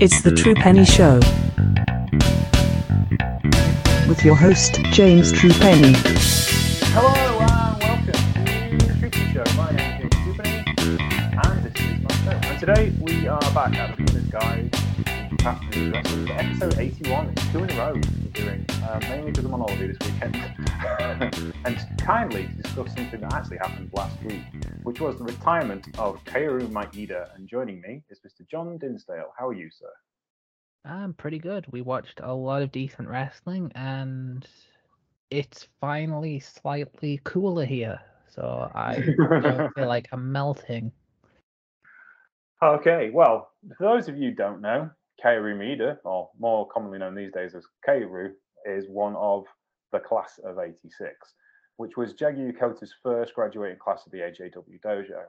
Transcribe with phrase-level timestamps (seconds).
[0.00, 1.16] It's the True Penny Show.
[4.08, 5.92] With your host, James True Penny.
[6.94, 9.44] Hello and welcome to the Treaty Show.
[9.58, 12.48] My name is James Trupany and this is my show.
[12.48, 14.72] And today we are back at the Winners Guide
[15.38, 17.28] Captain Wrestling for episode 81.
[17.28, 21.54] It's two in a row we're doing, uh, mainly because I'm on holiday this weekend.
[21.66, 24.42] and kindly discuss something that actually happened last week,
[24.84, 27.34] which was the retirement of Kaoru Maeda.
[27.34, 28.48] And joining me is Mr.
[28.48, 29.32] John Dinsdale.
[29.36, 29.90] How are you, sir?
[30.84, 31.66] I'm pretty good.
[31.72, 34.46] We watched a lot of decent wrestling, and
[35.32, 37.98] it's finally slightly cooler here.
[38.28, 40.92] So I don't feel like I'm melting.
[42.62, 44.90] Okay, well, for those of you who don't know,
[45.24, 48.32] Kaoru Maeda, or more commonly known these days as Kaoru,
[48.66, 49.46] is one of
[49.92, 51.16] the class of 86,
[51.80, 55.22] which was Jaggy Yokota's first graduating class of the AJW dojo.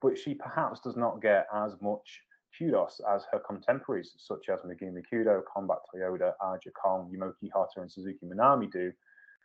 [0.00, 2.22] But she perhaps does not get as much
[2.58, 7.90] kudos as her contemporaries, such as Megumi Kudo, Combat Toyota, Aja Kong, Yumiko Hotta, and
[7.90, 8.92] Suzuka Minami do,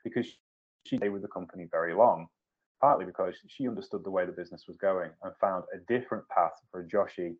[0.05, 0.27] because
[0.85, 2.27] she stayed with the company very long.
[2.79, 6.53] Partly because she understood the way the business was going and found a different path
[6.71, 7.35] for Joshi.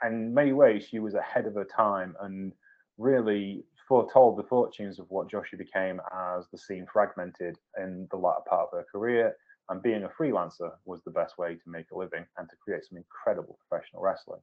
[0.00, 2.54] And in many ways, she was ahead of her time and
[2.96, 8.44] really foretold the fortunes of what Joshi became as the scene fragmented in the latter
[8.48, 9.36] part of her career.
[9.68, 12.84] And being a freelancer was the best way to make a living and to create
[12.84, 14.40] some incredible professional wrestling.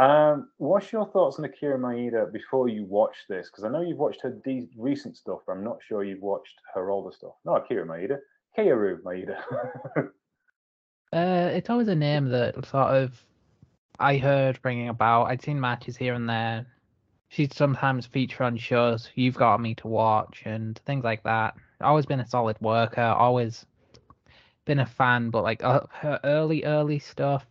[0.00, 3.48] Um, what's your thoughts on Akira Maeda before you watch this?
[3.50, 6.60] Because I know you've watched her de- recent stuff, but I'm not sure you've watched
[6.74, 7.32] her older stuff.
[7.44, 8.18] No, Akira Maeda,
[8.56, 9.42] Kaoru Maeda.
[11.10, 13.24] Uh, it's always a name that sort of
[13.98, 15.24] I heard bringing about.
[15.24, 16.66] I'd seen matches here and there.
[17.28, 21.54] She'd sometimes feature on shows you've got me to watch and things like that.
[21.80, 23.02] Always been a solid worker.
[23.02, 23.66] Always
[24.64, 27.46] been a fan, but like uh, her early, early stuff,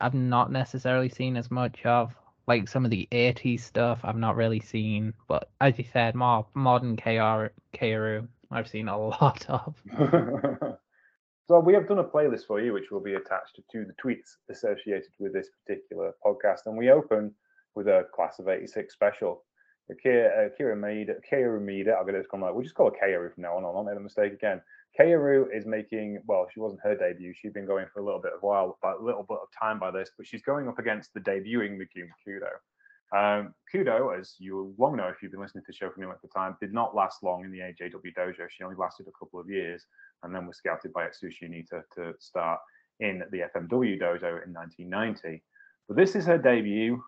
[0.00, 2.14] I've not necessarily seen as much of.
[2.46, 5.12] Like some of the 80s stuff, I've not really seen.
[5.28, 9.76] But as you said, more modern KR, Kaoru, I've seen a lot of.
[11.48, 14.36] so we have done a playlist for you, which will be attached to the tweets
[14.50, 17.32] associated with this particular podcast, and we open
[17.74, 19.44] with a class of '86 special.
[19.90, 23.42] Akira Maeda, Kaoru Maeda, I'm going to come like we'll just call her Kaoru from
[23.42, 23.64] now on.
[23.64, 24.60] I'll not make the mistake again.
[24.98, 27.34] Kaoru is making well, she wasn't her debut.
[27.34, 29.78] She'd been going for a little bit of while, about a little bit of time
[29.78, 32.50] by this, but she's going up against the debuting Megumi Kudo.
[33.12, 36.06] Um, Kudo, as you long know if you've been listening to the show for any
[36.06, 38.48] length of time, did not last long in the AJW dojo.
[38.48, 39.84] She only lasted a couple of years
[40.22, 42.60] and then was scouted by Atsushi Onita to start
[43.00, 45.42] in the FMW dojo in 1990.
[45.88, 47.02] But this is her debut,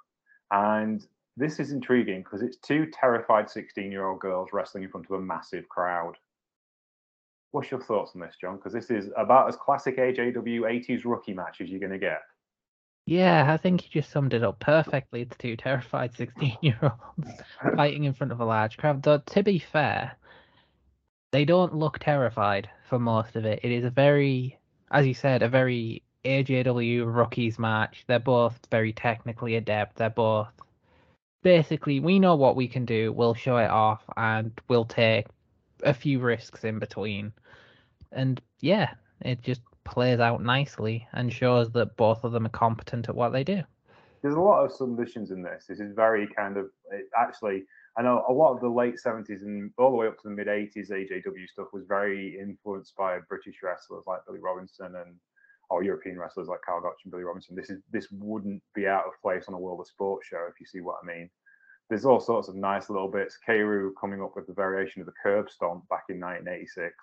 [0.53, 5.07] and this is intriguing because it's two terrified 16 year old girls wrestling in front
[5.07, 6.17] of a massive crowd.
[7.51, 8.57] What's your thoughts on this, John?
[8.57, 12.21] Because this is about as classic AJW 80s rookie match as you're going to get.
[13.05, 15.23] Yeah, I think you just summed it up perfectly.
[15.23, 17.31] It's two terrified 16 year olds
[17.77, 19.03] fighting in front of a large crowd.
[19.03, 20.17] Though, to be fair,
[21.33, 23.61] they don't look terrified for most of it.
[23.63, 24.59] It is a very,
[24.91, 28.05] as you said, a very AJW rookies match.
[28.07, 29.97] They're both very technically adept.
[29.97, 30.53] They're both
[31.43, 33.13] basically, we know what we can do.
[33.13, 35.27] We'll show it off and we'll take
[35.83, 37.33] a few risks in between.
[38.13, 43.09] And yeah, it just plays out nicely and shows that both of them are competent
[43.09, 43.63] at what they do.
[44.23, 45.67] There's a lot of submissions in this.
[45.69, 46.67] This is very kind of
[47.19, 47.65] actually.
[47.99, 50.35] I know a lot of the late 70s and all the way up to the
[50.35, 55.17] mid 80s AJW stuff was very influenced by British wrestlers like Billy Robinson and
[55.73, 57.57] or European wrestlers like Karl Gotch and Billy Robinson.
[57.57, 60.61] This is this wouldn't be out of place on a World of Sport show if
[60.61, 61.31] you see what I mean.
[61.89, 63.39] There's all sorts of nice little bits.
[63.47, 66.95] Kaoru coming up with the variation of the curb stomp back in 1986,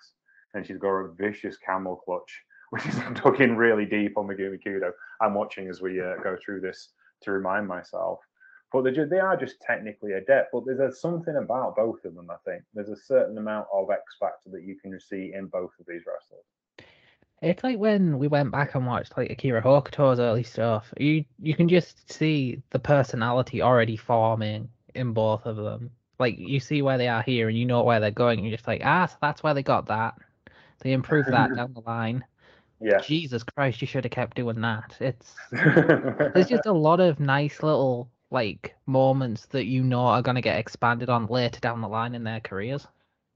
[0.54, 4.92] and she's got a vicious camel clutch which is dug really deep on Megumi Kudo.
[5.20, 6.90] I'm watching as we uh, go through this
[7.22, 8.20] to remind myself.
[8.72, 10.50] But they, they are just technically adept.
[10.52, 12.62] But there's a, something about both of them, I think.
[12.72, 16.02] There's a certain amount of X factor that you can see in both of these
[16.06, 16.44] wrestlers.
[17.42, 20.92] It's like when we went back and watched like Akira Hokuto's early stuff.
[20.98, 25.90] You you can just see the personality already forming in both of them.
[26.18, 28.38] Like you see where they are here, and you know where they're going.
[28.38, 30.14] And you're just like, ah, so that's where they got that.
[30.80, 32.24] They improved that down the line.
[32.78, 32.98] Yeah.
[32.98, 34.96] Jesus Christ, you should have kept doing that.
[35.00, 40.36] It's there's just a lot of nice little like moments that you know are going
[40.36, 42.86] to get expanded on later down the line in their careers.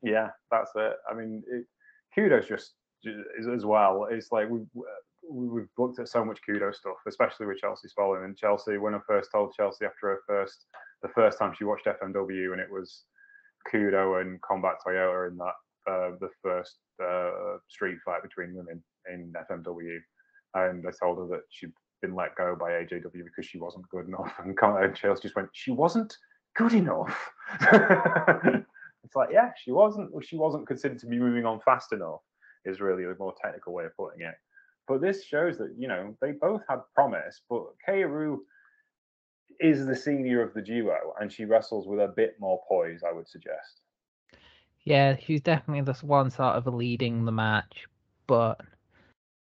[0.02, 0.94] Yeah, that's it.
[1.10, 1.66] I mean, it,
[2.14, 2.74] kudos just
[3.52, 4.08] as well.
[4.10, 4.66] It's like we've
[5.30, 8.78] we've looked at so much kudo stuff, especially with Chelsea Spolin and Chelsea.
[8.78, 10.66] When I first told Chelsea after her first
[11.02, 13.04] the first time she watched FMW, and it was
[13.72, 19.32] kudo and Combat Toyota in that uh, the first uh, street fight between women in
[19.50, 19.98] FMW,
[20.54, 24.08] and I told her that she'd been let go by AJW because she wasn't good
[24.08, 26.16] enough, and, and Chaos just went, she wasn't
[26.56, 27.30] good enough.
[27.60, 30.10] it's like, yeah, she wasn't.
[30.24, 32.20] She wasn't considered to be moving on fast enough.
[32.64, 34.34] Is really a more technical way of putting it.
[34.86, 38.38] But this shows that you know they both had promise, but Kaoru
[39.60, 43.02] is the senior of the duo, and she wrestles with a bit more poise.
[43.02, 43.80] I would suggest.
[44.84, 47.86] Yeah, she's definitely the one sort of leading the match,
[48.26, 48.60] but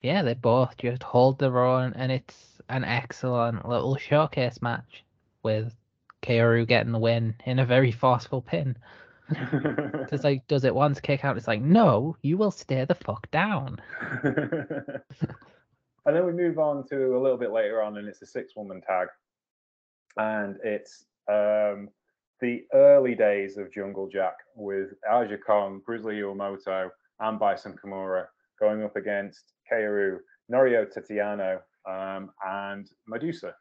[0.02, 5.04] yeah, they both just hold their own, and it's an excellent little showcase match
[5.42, 5.74] with
[6.22, 8.78] Kaoru getting the win in a very forceful pin.
[9.30, 11.38] Because like, does it once kick out?
[11.38, 13.80] It's like, no, you will stay the fuck down.
[14.24, 15.01] and
[16.06, 19.07] then we move on to a little bit later on, and it's a six-woman tag,
[20.18, 21.89] and it's um,
[22.42, 26.89] the early days of Jungle Jack with Aja Kong, Grizzly Iwamoto,
[27.19, 28.25] and Bison Kimura
[28.60, 30.19] going up against Kaoru,
[30.51, 33.54] Noriyo Tateno, um, and Medusa,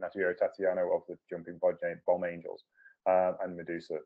[0.00, 2.64] Natsuyo Tatiano of the Jumping Bomb Angels,
[3.06, 3.98] um, and Medusa,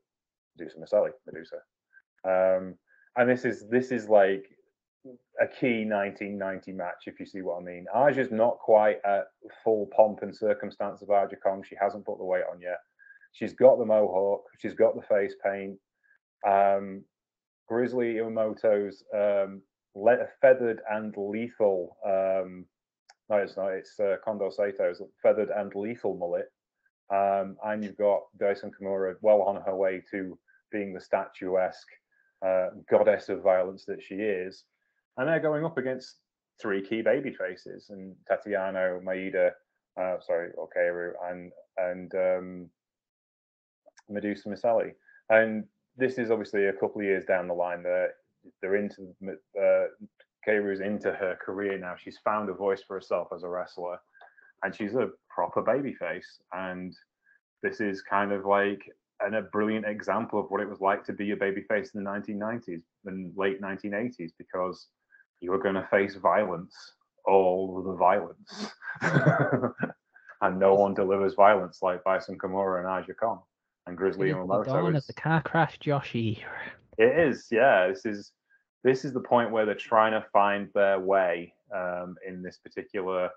[0.56, 1.56] Medusa Miceli, Medusa.
[2.24, 2.74] Um,
[3.16, 4.44] and this is this is like
[5.40, 7.86] a key 1990 match, if you see what I mean.
[7.94, 9.24] Aja's not quite at
[9.62, 11.62] full pomp and circumstance of Aja Kong.
[11.66, 12.78] She hasn't put the weight on yet.
[13.32, 14.44] She's got the mohawk.
[14.58, 15.76] She's got the face paint.
[16.46, 17.04] Um,
[17.68, 19.62] Grizzly Iwamoto's um,
[19.94, 21.96] le- feathered and lethal.
[22.06, 22.64] Um,
[23.28, 23.72] no, it's not.
[23.72, 26.50] It's uh, Kondo Sato's feathered and lethal mullet.
[27.12, 30.38] Um, and you've got Bison Kimura well on her way to
[30.74, 31.88] being the statuesque
[32.44, 34.64] uh, goddess of violence that she is.
[35.16, 36.16] And they're going up against
[36.60, 39.52] three key baby faces and Tateno, Maeda,
[40.00, 42.70] uh, sorry, Okaru, and and um,
[44.10, 44.92] Medusa Miceli.
[45.30, 45.64] And
[45.96, 47.82] this is obviously a couple of years down the line.
[47.82, 48.12] They're
[48.60, 49.14] they're into
[49.58, 49.86] uh,
[50.46, 51.94] into her career now.
[51.96, 53.98] She's found a voice for herself as a wrestler,
[54.62, 56.40] and she's a proper baby face.
[56.52, 56.94] And
[57.62, 58.82] this is kind of like
[59.24, 62.02] an, a brilliant example of what it was like to be a baby face in
[62.02, 64.88] the 1990s and late 1980s because
[65.40, 66.74] you were going to face violence,
[67.26, 68.72] all the violence.
[70.40, 73.40] and no one delivers violence like Bison Kimura and Aja Kong
[73.86, 76.38] and Grizzly It is the dawn of the car crash Joshi.
[76.98, 77.88] It is, yeah.
[77.88, 78.32] This is
[78.82, 83.30] this is the point where they're trying to find their way um, in this particular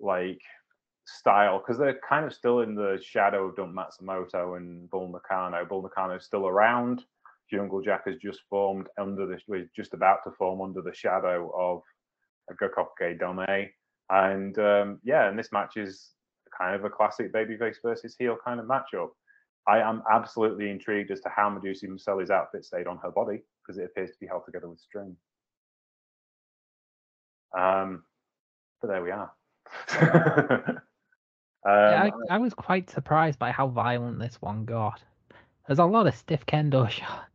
[0.00, 0.40] like
[1.06, 5.64] style because they're kind of still in the shadow of Dump Matsumoto and Bull Nakano.
[5.64, 7.04] Bull is still around.
[7.50, 11.52] Jungle Jack has just formed under the we're just about to form under the shadow
[11.54, 11.82] of
[12.60, 13.68] Gokuaku Domei.
[14.10, 16.10] And um, yeah, and this match is
[16.58, 19.10] kind of a classic babyface versus heel kind of matchup.
[19.66, 23.78] I am absolutely intrigued as to how Medusa Miceli's outfit stayed on her body because
[23.78, 25.16] it appears to be held together with string.
[27.56, 28.04] Um,
[28.80, 29.32] but there we are.
[31.64, 35.00] um, yeah, I, I was quite surprised by how violent this one got.
[35.66, 37.30] There's a lot of stiff kendo shots.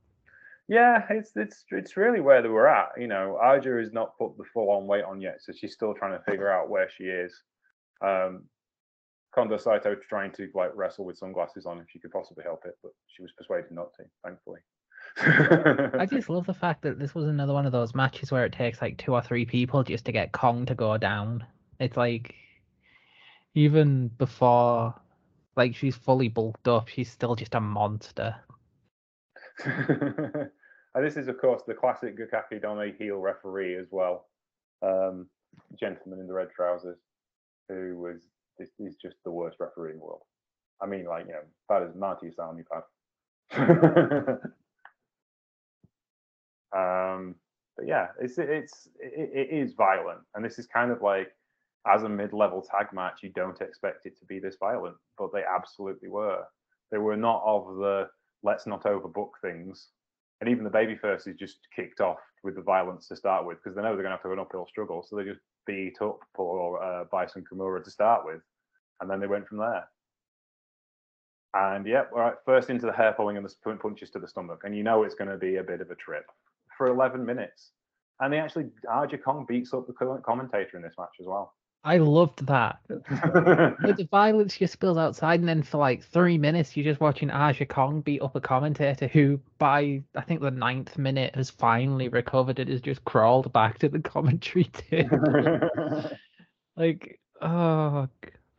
[0.67, 2.89] yeah, it's it's it's really where they were at.
[2.97, 5.93] You know, Aja has not put the full on weight on yet, so she's still
[5.93, 7.33] trying to figure out where she is.
[8.01, 8.43] Um,
[9.33, 12.77] Kondo Saito trying to like wrestle with sunglasses on if she could possibly help it,
[12.83, 14.59] but she was persuaded not to, thankfully.
[15.17, 18.53] I just love the fact that this was another one of those matches where it
[18.53, 21.45] takes like two or three people just to get Kong to go down.
[21.79, 22.35] It's like
[23.55, 24.93] even before
[25.55, 28.35] like she's fully bulked up, she's still just a monster.
[29.65, 30.49] and
[30.95, 34.27] this is, of course, the classic Gokuaku Domei heel referee as well.
[34.81, 35.27] Um,
[35.77, 36.99] gentleman in the red trousers,
[37.67, 38.21] who was
[38.57, 40.23] this is just the worst referee in the world.
[40.81, 42.83] I mean, like you know, bad as Marty Salmi bad.
[46.73, 47.35] um,
[47.75, 51.33] but yeah, it's it's it, it is violent, and this is kind of like
[51.87, 55.43] as a mid-level tag match, you don't expect it to be this violent, but they
[55.43, 56.43] absolutely were.
[56.91, 58.09] They were not of the
[58.43, 59.89] let's not overbook things.
[60.41, 63.57] And even the baby first is just kicked off with the violence to start with
[63.57, 65.05] because they know they're going to have to have an uphill struggle.
[65.07, 68.41] So they just beat up poor uh, Bison Kimura to start with.
[69.01, 69.87] And then they went from there.
[71.53, 74.61] And yep, all right, first into the hair pulling and the punches to the stomach.
[74.63, 76.25] And you know it's going to be a bit of a trip
[76.77, 77.71] for 11 minutes.
[78.21, 81.53] And they actually, Aja Kong beats up the co- commentator in this match as well.
[81.83, 82.79] I loved that.
[82.87, 87.65] The violence just spills outside, and then for like three minutes, you're just watching Aja
[87.65, 92.59] Kong beat up a commentator who, by I think the ninth minute, has finally recovered
[92.59, 96.09] and has just crawled back to the commentary table.
[96.75, 98.09] like, oh,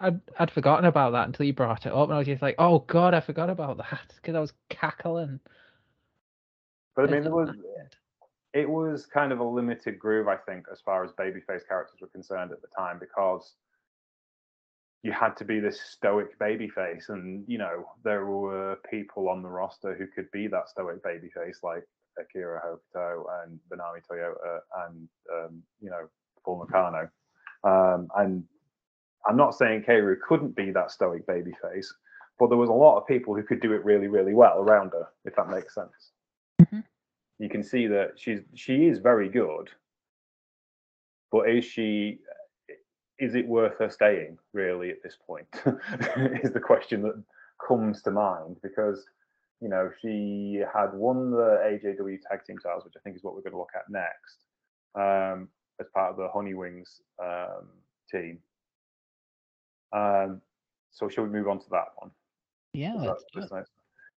[0.01, 2.55] I'd, I'd forgotten about that until you brought it up, and I was just like,
[2.59, 5.41] oh god, I forgot about that because I was cackling.
[6.97, 7.51] but I mean, there was.
[8.53, 12.09] It was kind of a limited groove, I think, as far as babyface characters were
[12.09, 13.55] concerned at the time, because
[15.03, 19.49] you had to be this stoic babyface, and you know there were people on the
[19.49, 21.85] roster who could be that stoic babyface, like
[22.19, 26.09] Akira Hokuto and Manami Toyota and um, you know
[26.45, 27.09] Bull Nakano.
[27.63, 28.45] Um, and
[29.27, 31.87] I'm not saying Kaoru couldn't be that stoic babyface,
[32.39, 34.93] but there was a lot of people who could do it really, really well around
[34.93, 36.10] her, if that makes sense.
[37.41, 39.71] You can see that she's she is very good,
[41.33, 42.19] but is she
[43.19, 45.47] is it worth her staying really at this point?
[46.45, 47.23] is the question that
[47.67, 49.07] comes to mind because
[49.63, 53.35] you know she had won the AJW tag team titles, which I think is what
[53.35, 54.45] we're going to look at next,
[54.95, 55.49] um,
[55.81, 57.69] as part of the Honey Wings um,
[58.13, 58.39] team.
[59.95, 60.43] Um,
[60.91, 62.11] so shall we move on to that one?
[62.75, 63.55] Yeah, Is let's that- do this it.
[63.55, 63.73] next-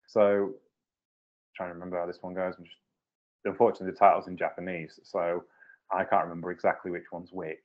[0.08, 0.54] So
[1.54, 2.54] trying to remember how this one goes.
[2.58, 2.76] I'm just
[3.44, 5.44] unfortunately the title's in Japanese, so
[5.90, 7.58] I can't remember exactly which one's which.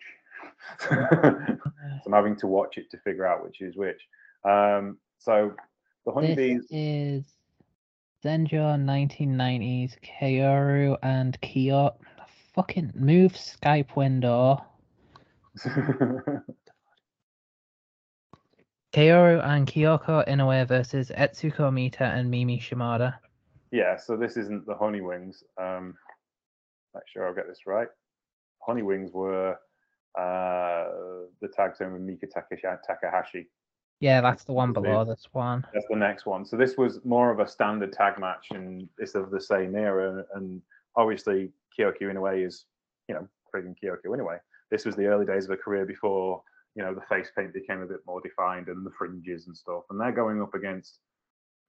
[0.79, 4.01] so I'm having to watch it to figure out which is which.
[4.43, 5.53] Um, so
[6.05, 6.65] the honeybees.
[6.69, 7.25] is
[8.24, 11.96] Zenjo 1990s, Kaoru and Kyo.
[12.53, 14.65] Fucking move Skype window.
[18.93, 23.15] Kaoru and Kyoko Inoue versus Etsuko Mita and Mima Shimoda.
[23.71, 25.43] Yeah, so this isn't the honey wings.
[25.59, 25.95] Um,
[26.93, 27.88] make sure I'll get this right.
[28.65, 29.57] Honey wings were
[30.17, 30.86] uh,
[31.41, 33.47] the tag team with Mika Takahashi.
[34.00, 35.65] Yeah, that's the one below is- this one.
[35.74, 36.45] That's the next one.
[36.45, 40.24] So this was more of a standard tag match, and it's of the same era.
[40.36, 40.62] And
[40.95, 42.65] obviously, Kyoko way is,
[43.07, 44.38] you know, freaking Kyoko anyway.
[44.69, 46.41] This was the early days of her career before,
[46.75, 49.83] you know, the face paint became a bit more defined and the fringes and stuff.
[49.89, 51.00] And they're going up against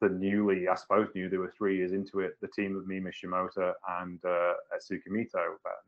[0.01, 1.29] the newly, I suppose, new.
[1.29, 2.37] They were three years into it.
[2.41, 4.55] The team of Mima Shimoda and uh,
[5.07, 5.39] Mita,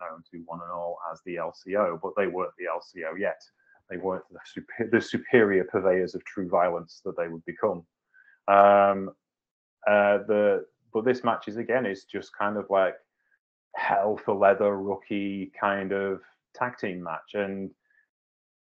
[0.01, 3.41] known to one and all as the LCO, but they weren't the LCO yet.
[3.89, 7.85] They weren't the, super, the superior purveyors of true violence that they would become.
[8.49, 9.11] Um,
[9.87, 12.95] uh, the but this match is again is just kind of like
[13.77, 16.21] hell for leather rookie kind of
[16.55, 17.71] tag team match, and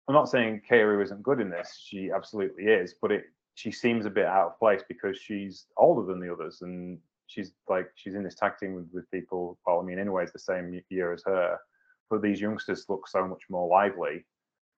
[0.08, 1.80] I'm not saying Kaoru isn't good in this.
[1.84, 3.26] She absolutely is, but it
[3.56, 7.54] she seems a bit out of place because she's older than the others, and she's
[7.68, 9.58] like she's in this tag team with, with people.
[9.66, 11.58] Well, I mean, anyways, the same year as her,
[12.10, 14.26] but these youngsters look so much more lively,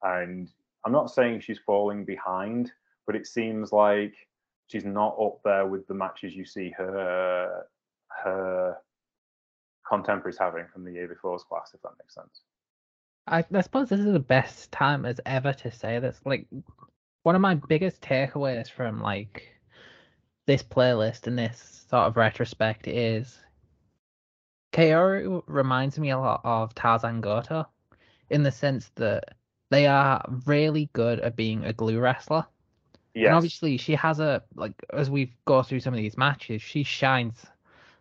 [0.03, 0.50] and
[0.86, 2.72] I'm not saying she's falling behind,
[3.05, 4.13] but it seems like
[4.67, 7.63] she's not up there with the matches you see her
[8.24, 8.77] her
[9.88, 12.41] contemporaries having from the year before's class, if that makes sense.
[13.27, 16.19] I, I suppose this is the best time as ever to say this.
[16.25, 16.46] Like,
[17.27, 19.53] one of my biggest takeaways from like
[20.46, 23.38] this playlist and this sort of retrospect is
[24.72, 27.67] Kaoru reminds me a lot of Tarzan Goto
[28.29, 29.36] in the sense that
[29.72, 32.46] they are really good at being a glue wrestler.
[33.27, 36.84] And obviously she has a like as we go through some of these matches, she
[36.84, 37.46] shines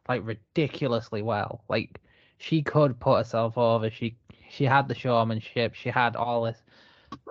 [0.09, 1.65] like ridiculously well.
[1.69, 2.01] Like
[2.39, 3.91] she could put herself over.
[3.91, 4.19] She
[4.49, 6.63] she had the showmanship, she had all this.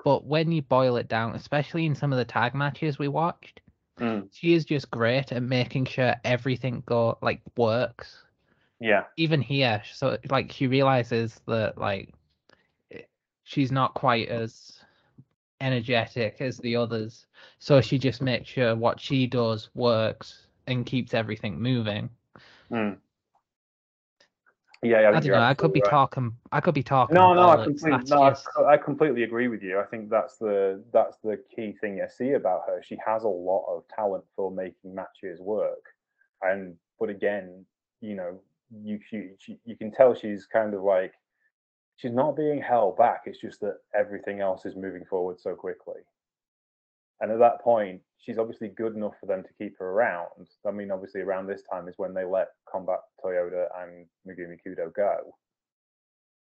[0.06, 3.62] But when you boil it down, especially in some of the tag matches we watched,
[4.00, 8.24] Mm, she is just great at making sure everything go like works.
[8.80, 9.06] yeah.
[9.18, 12.14] Even here, so like she realizes that like
[13.44, 14.84] she's not quite as
[15.62, 17.26] energetic as the others,
[17.60, 22.10] so she just makes sure what she does works and keeps everything moving.
[22.72, 22.98] Mm.
[24.86, 25.42] Yeah, yeah, I, think don't know.
[25.42, 25.90] I could be right.
[25.90, 26.36] talking.
[26.52, 27.14] I could be talking.
[27.16, 28.36] No, no, I completely, no, I,
[28.74, 29.80] I completely agree with you.
[29.80, 32.82] I think that's the that's the key thing I see about her.
[32.84, 35.84] She has a lot of talent for making matches work,
[36.42, 37.66] and but again,
[38.02, 38.40] you know,
[38.72, 41.14] you you she- you can tell she's kind of like
[41.98, 43.24] she's not being held back.
[43.26, 46.02] It's just that everything else is moving forward so quickly.
[47.22, 50.48] And at that point, she's obviously good enough for them to keep her around.
[50.68, 54.94] I mean, obviously, around this time is when they let Combat Toyota and Megumi Kudo
[54.94, 55.36] go.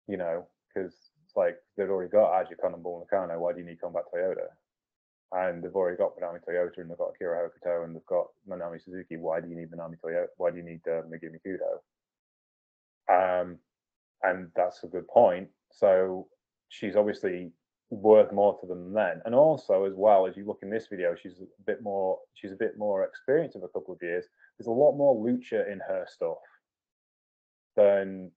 [0.08, 0.94] You know, because
[1.26, 3.40] it's like they've already got Aja Kong and Bull Nakano.
[3.40, 4.48] Why do you need Combat Toyota?
[5.34, 8.82] And they've already got Manami Toyota and they've got Akira Hokuto and they've got Manami
[8.82, 9.18] Suzuki.
[9.18, 10.28] Why do you need Manami Toyota?
[10.38, 11.82] Why do you need uh, Megumi Kudo?
[13.10, 13.58] Um,
[14.24, 15.50] and that's a good point.
[15.72, 16.28] So
[16.70, 17.52] she's obviously
[17.89, 19.22] worth more to them then.
[19.25, 22.51] And also, as well as you look in this video, she's a bit more she's
[22.51, 24.25] a bit more experienced of a couple of years.
[24.58, 26.38] There's a lot more lucha in her stuff
[27.75, 28.32] than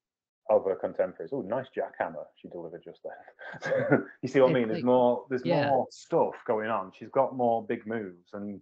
[0.50, 1.32] other contemporaries.
[1.32, 4.04] Oh, nice jackhammer she delivered just then.
[4.22, 4.68] you see what I mean?
[4.68, 5.68] There's more there's yeah.
[5.68, 6.92] more stuff going on.
[6.96, 8.60] She's got more big moves and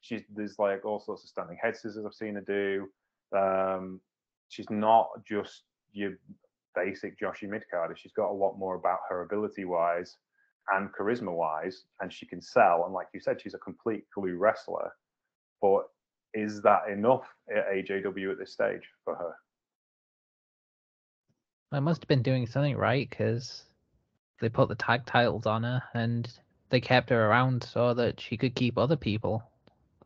[0.00, 2.88] she's there's like all sorts of standing head scissors I've seen her do.
[3.36, 4.00] Um,
[4.48, 5.62] she's not just
[5.92, 6.12] your
[6.74, 7.96] basic Joshi mid carder.
[7.96, 10.16] She's got a lot more about her ability wise
[10.72, 12.84] and charisma wise, and she can sell.
[12.84, 14.92] And like you said, she's a complete glue wrestler.
[15.60, 15.84] But
[16.34, 17.24] is that enough
[17.54, 19.32] at AJW at this stage for her?
[21.72, 23.64] I must have been doing something right because
[24.40, 26.30] they put the tag titles on her and
[26.68, 29.42] they kept her around so that she could keep other people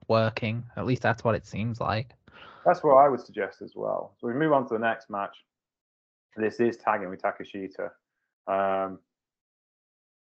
[0.08, 0.64] working.
[0.76, 2.10] At least that's what it seems like.
[2.64, 4.14] That's what I would suggest as well.
[4.20, 5.36] So we move on to the next match.
[6.36, 7.90] This is tagging with Takashita.
[8.46, 8.98] Um,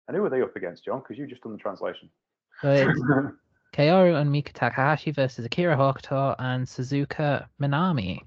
[0.08, 1.00] and who are they up against, John?
[1.00, 2.10] Because you just done the translation.
[2.62, 2.92] So
[3.74, 8.22] Kaoru and Mika Takahashi versus Akira Hokuto and Suzuka Minami.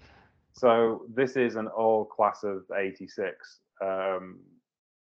[0.53, 4.39] So this is an all class of '86 um,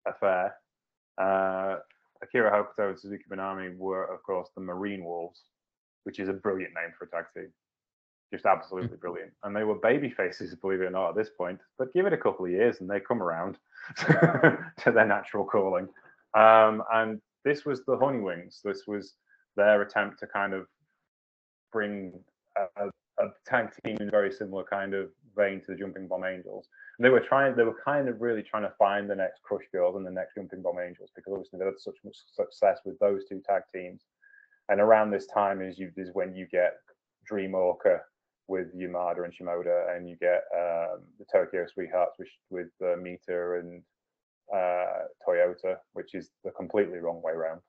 [0.07, 0.55] affair.
[1.17, 1.77] Uh,
[2.23, 5.45] Akira Hokuto and Suzuka Minami were, of course, the Marine Wolves,
[6.05, 7.51] which is a brilliant name for a tag team.
[8.33, 9.33] Just absolutely brilliant.
[9.43, 11.61] And they were baby faces, believe it or not, at this point.
[11.79, 13.59] But give it a couple of years and they come around
[13.97, 15.89] to their natural calling.
[16.35, 18.61] Um, and this was the Honey Wings.
[18.63, 19.15] This was
[19.57, 20.67] their attempt to kind of
[21.73, 22.13] bring
[22.57, 26.25] a, a tag team in a very similar kind of vein to the Jumping Bomb
[26.25, 26.69] Angels.
[26.99, 29.65] And they were trying, they were kind of really trying to find the next Crush
[29.73, 32.99] Girls and the next Jumping Bomb Angels because obviously they had such much success with
[32.99, 34.03] those two tag teams.
[34.69, 36.75] And around this time is you is when you get
[37.25, 38.01] Dream Orca
[38.49, 43.61] with Yamada and Shimoda, and you get um, the Tokyo Sweethearts with with uh, Mita
[43.61, 43.83] and
[44.53, 47.61] uh, Toyota, which is the completely wrong way around.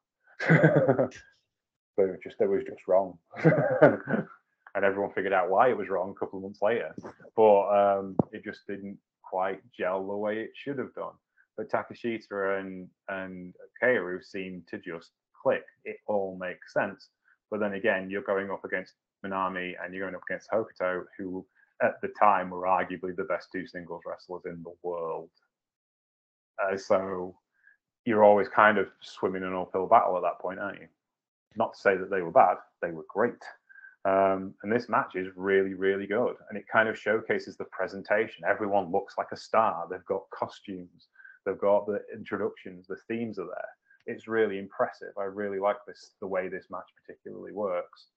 [1.98, 6.12] but it just it was just wrong, and everyone figured out why it was wrong
[6.15, 6.95] a couple of months later.
[7.36, 11.13] But um, it just didn't quite gel the way it should have done.
[11.57, 15.12] But Takeshita and and Kaoru seemed to just
[15.43, 15.65] click.
[15.83, 17.09] It all makes sense.
[17.51, 18.93] But then again, you're going up against
[19.25, 21.45] Minami and you're going up against Hokuto, who
[21.81, 25.29] at the time were arguably the best two singles wrestlers in the world.
[26.61, 27.35] Uh, so
[28.05, 30.88] you're always kind of swimming an uphill battle at that point, aren't you?
[31.55, 33.41] Not to say that they were bad, they were great.
[34.05, 36.36] Um, and this match is really, really good.
[36.49, 38.45] And it kind of showcases the presentation.
[38.47, 39.88] Everyone looks like a star.
[39.89, 41.08] They've got costumes,
[41.45, 43.69] they've got the introductions, the themes are there.
[44.05, 45.13] It's really impressive.
[45.19, 48.08] I really like this, the way this match particularly works.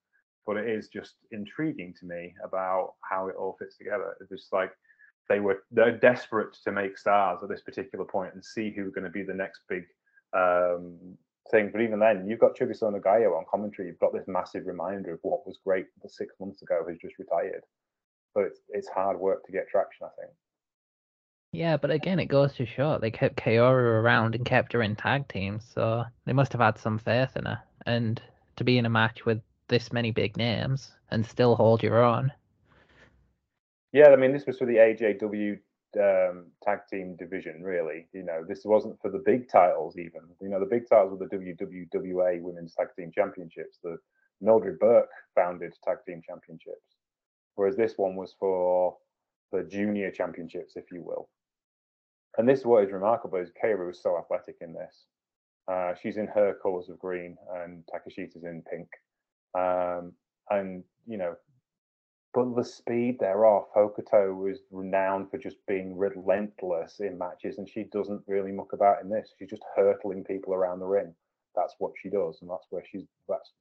[0.45, 4.15] But it is just intriguing to me about how it all fits together.
[4.19, 4.71] It's just like
[5.29, 9.05] they were they're desperate to make stars at this particular point and see who's going
[9.05, 9.83] to be the next big
[10.35, 10.97] um,
[11.51, 11.69] thing.
[11.71, 13.87] But even then, you've got Chigusa Nagayo on commentary.
[13.87, 17.63] You've got this massive reminder of what was great six months ago who's just retired.
[18.33, 20.33] So it's, it's hard work to get traction, I think.
[21.51, 24.95] Yeah, but again, it goes to show they kept Kaoru around and kept her in
[24.95, 27.59] tag teams, so they must have had some faith in her.
[27.85, 28.19] And
[28.55, 29.39] to be in a match with
[29.73, 32.31] this many big names and still hold your own.
[33.91, 35.57] Yeah, I mean, this was for the AJW
[35.99, 38.07] um, tag team division, really.
[38.13, 40.21] You know, this wasn't for the big titles, even.
[40.39, 43.97] You know, the big titles were the WWWA Women's Tag Team Championships, the
[44.41, 46.97] Mildred Burke founded tag team championships,
[47.55, 48.97] whereas this one was for
[49.51, 51.29] the junior championships, if you will.
[52.37, 55.05] And this is what is remarkable is Kaoru was so athletic in this.
[55.67, 58.89] Uh, she's in her colors of green, and Takashita's in pink.
[59.55, 60.13] Um,
[60.49, 61.35] and you know,
[62.33, 67.83] but the speed thereof, Hokuto was renowned for just being relentless in matches, and she
[67.91, 69.33] doesn't really muck about in this.
[69.37, 71.13] She's just hurtling people around the ring.
[71.55, 73.51] That's what she does, and that's where she's that's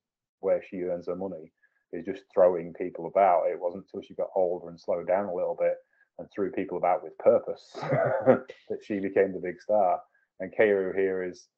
[0.41, 1.53] where she earns her money
[1.93, 3.45] is just throwing people about.
[3.51, 5.77] It wasn't until she got older and slowed down a little bit
[6.19, 10.01] and threw people about with purpose that she became the big star.
[10.41, 11.49] And Kaoru here is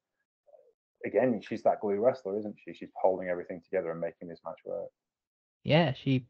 [1.05, 2.73] again, she's that glue wrestler, isn't she?
[2.75, 4.91] She's holding everything together and making this match work.
[5.63, 6.27] Yeah, she.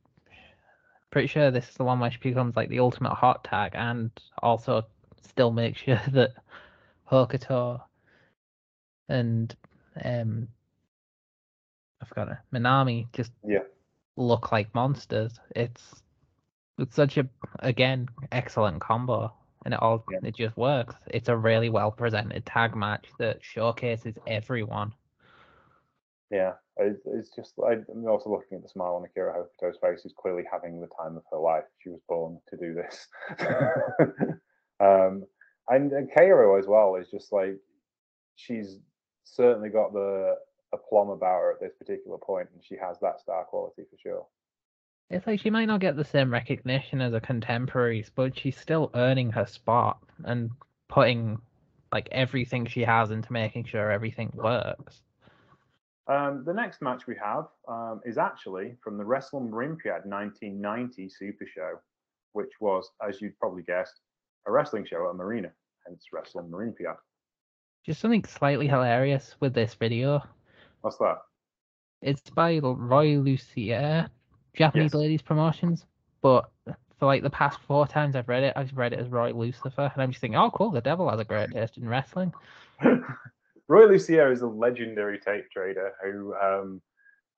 [1.10, 4.10] Pretty sure this is the one where she becomes like the ultimate hot tag, and
[4.42, 4.84] also
[5.22, 6.32] still makes sure that
[7.10, 7.80] Hokuto
[9.08, 9.54] and
[10.04, 10.48] um,
[12.00, 13.60] I forgot it, Minami just yeah
[14.16, 15.38] look like monsters.
[15.54, 16.02] It's
[16.78, 17.28] it's such a
[17.60, 19.32] again excellent combo
[19.64, 20.18] and it all yeah.
[20.22, 20.94] it just works.
[21.08, 24.92] It's a really well presented tag match that showcases everyone.
[26.30, 30.00] Yeah, it's just I'm also looking at the smile on Akira Hokuto's face.
[30.02, 31.64] Who's clearly having the time of her life.
[31.78, 33.06] She was born to do this.
[34.80, 35.24] um,
[35.68, 37.56] and, and Kaoru as well is just like
[38.36, 38.78] she's
[39.24, 40.34] certainly got the
[40.72, 44.26] aplomb about her at this particular point, and she has that star quality for sure.
[45.10, 48.90] It's like she might not get the same recognition as her contemporaries, but she's still
[48.94, 50.50] earning her spot and
[50.88, 51.38] putting
[51.92, 55.02] like everything she has into making sure everything works.
[56.06, 59.04] Um, the next match we have um, is actually from the
[59.52, 61.78] Olympiad 1990 Super Show,
[62.32, 64.00] which was, as you'd probably guessed,
[64.46, 65.50] a wrestling show at a marina,
[65.86, 66.04] hence
[66.36, 66.96] Olympiad.
[67.86, 70.22] Just something slightly hilarious with this video.
[70.82, 71.18] What's that?
[72.02, 74.10] It's by Roy Lucier,
[74.54, 75.00] Japanese Yes.
[75.00, 75.84] ladies promotions,
[76.22, 76.50] but
[76.98, 79.90] for like the past four times I've read it, I've read it as Roy Lucifer,
[79.92, 82.32] and I'm just thinking, oh, cool, the devil has a great taste in wrestling.
[83.68, 86.82] Roy Lucier is a legendary tape trader who, um,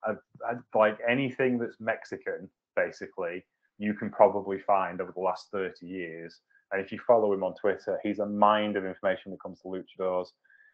[0.04, 3.44] had- had, like anything that's Mexican, basically,
[3.78, 6.40] you can probably find over the last 30 years.
[6.72, 9.60] And if you follow him on Twitter, he's a mind of information when it comes
[9.60, 10.28] to luchadors.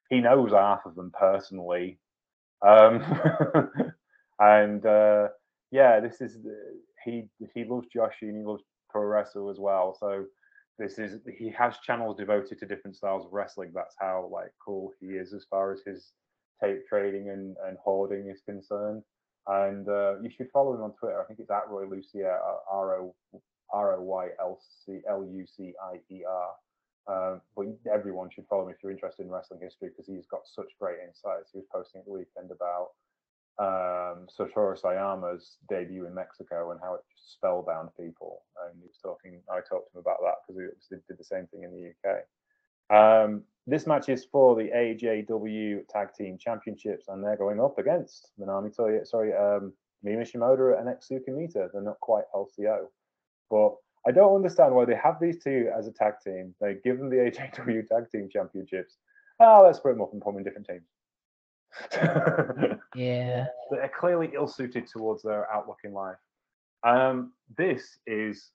[0.08, 1.98] He knows half of them personally.
[2.62, 3.02] Um,
[4.38, 5.28] and uh,
[5.72, 6.36] yeah, this is
[7.04, 9.96] he he loves Joshi and he loves pro wrestle as well.
[9.98, 10.26] So
[10.78, 13.72] this is he has channels devoted to different styles of wrestling.
[13.74, 16.12] That's how like cool he is as far as his
[16.62, 19.02] tape trading and, and hoarding is concerned.
[19.48, 21.20] And uh, you should follow him on Twitter.
[21.20, 22.38] I think it's at Roy Lucier,
[22.70, 23.14] R O
[23.72, 26.50] R O Y L C L U C I E R.
[27.08, 30.42] Um, but everyone should follow him if you're interested in wrestling history because he's got
[30.44, 31.50] such great insights.
[31.52, 32.90] He was posting at the weekend about
[33.58, 38.42] um, Satoru Sayama's debut in Mexico and how it just spellbound people.
[38.64, 41.46] And he was talking, I talked to him about that because he did the same
[41.48, 42.22] thing in the UK.
[42.92, 48.32] Um, this match is for the AJW Tag Team Championships, and they're going up against
[48.40, 49.72] Manami Toya, sorry, um,
[50.04, 51.68] Shimoda and Etsuko Mita.
[51.72, 52.86] They're not quite LCO,
[53.50, 56.54] but I don't understand why they have these two as a tag team.
[56.60, 58.96] They give them the AJW Tag Team Championships.
[59.38, 60.82] Oh, let's split them up and put them in different teams.
[62.94, 63.46] Yeah.
[63.70, 66.18] They're clearly ill suited towards their outlook in life.
[66.84, 68.50] Um, this is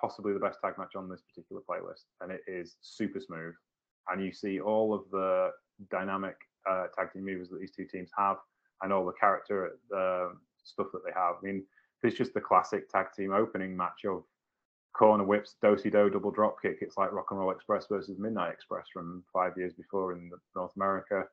[0.00, 3.54] possibly the best tag match on this particular playlist, and it is super smooth.
[4.08, 5.50] And you see all of the
[5.90, 6.36] dynamic
[6.68, 8.36] uh, tag team moves that these two teams have,
[8.82, 10.28] and all the character uh,
[10.62, 11.36] stuff that they have.
[11.42, 11.64] I mean,
[12.02, 14.24] it's just the classic tag team opening match of
[14.92, 16.78] corner whips, do do double drop kick.
[16.80, 20.36] It's like Rock and Roll Express versus Midnight Express from five years before in the
[20.54, 21.24] North America.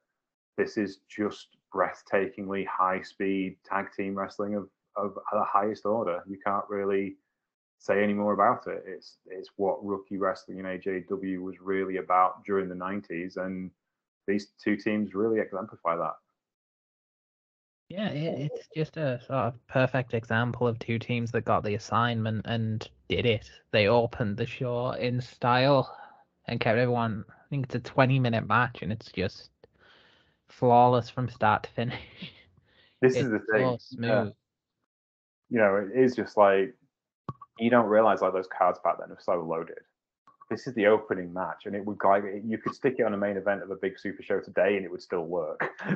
[0.59, 4.67] This is just breathtakingly high speed tag team wrestling of,
[4.97, 6.21] of the highest order.
[6.27, 7.15] You can't really
[7.77, 8.83] say any more about it.
[8.85, 13.71] It's it's what rookie wrestling in AJW was really about during the 90s, and
[14.27, 16.15] these two teams really exemplify that.
[17.87, 22.45] Yeah, it's just a sort of perfect example of two teams that got the assignment
[22.45, 23.49] and did it.
[23.71, 25.95] They opened the show in style
[26.49, 27.23] and kept everyone.
[27.29, 29.49] I think it's a 20 minute match and it's just
[30.49, 31.99] flawless from start to finish.
[33.01, 33.77] This it's is the thing.
[33.79, 34.25] so yeah.
[35.49, 36.75] you know, it is just like
[37.57, 39.77] you don't realize like those cards back then are so loaded.
[40.49, 43.17] This is the opening match, and it would like you could stick it on a
[43.17, 45.61] main event of a big super show today, and it would still work.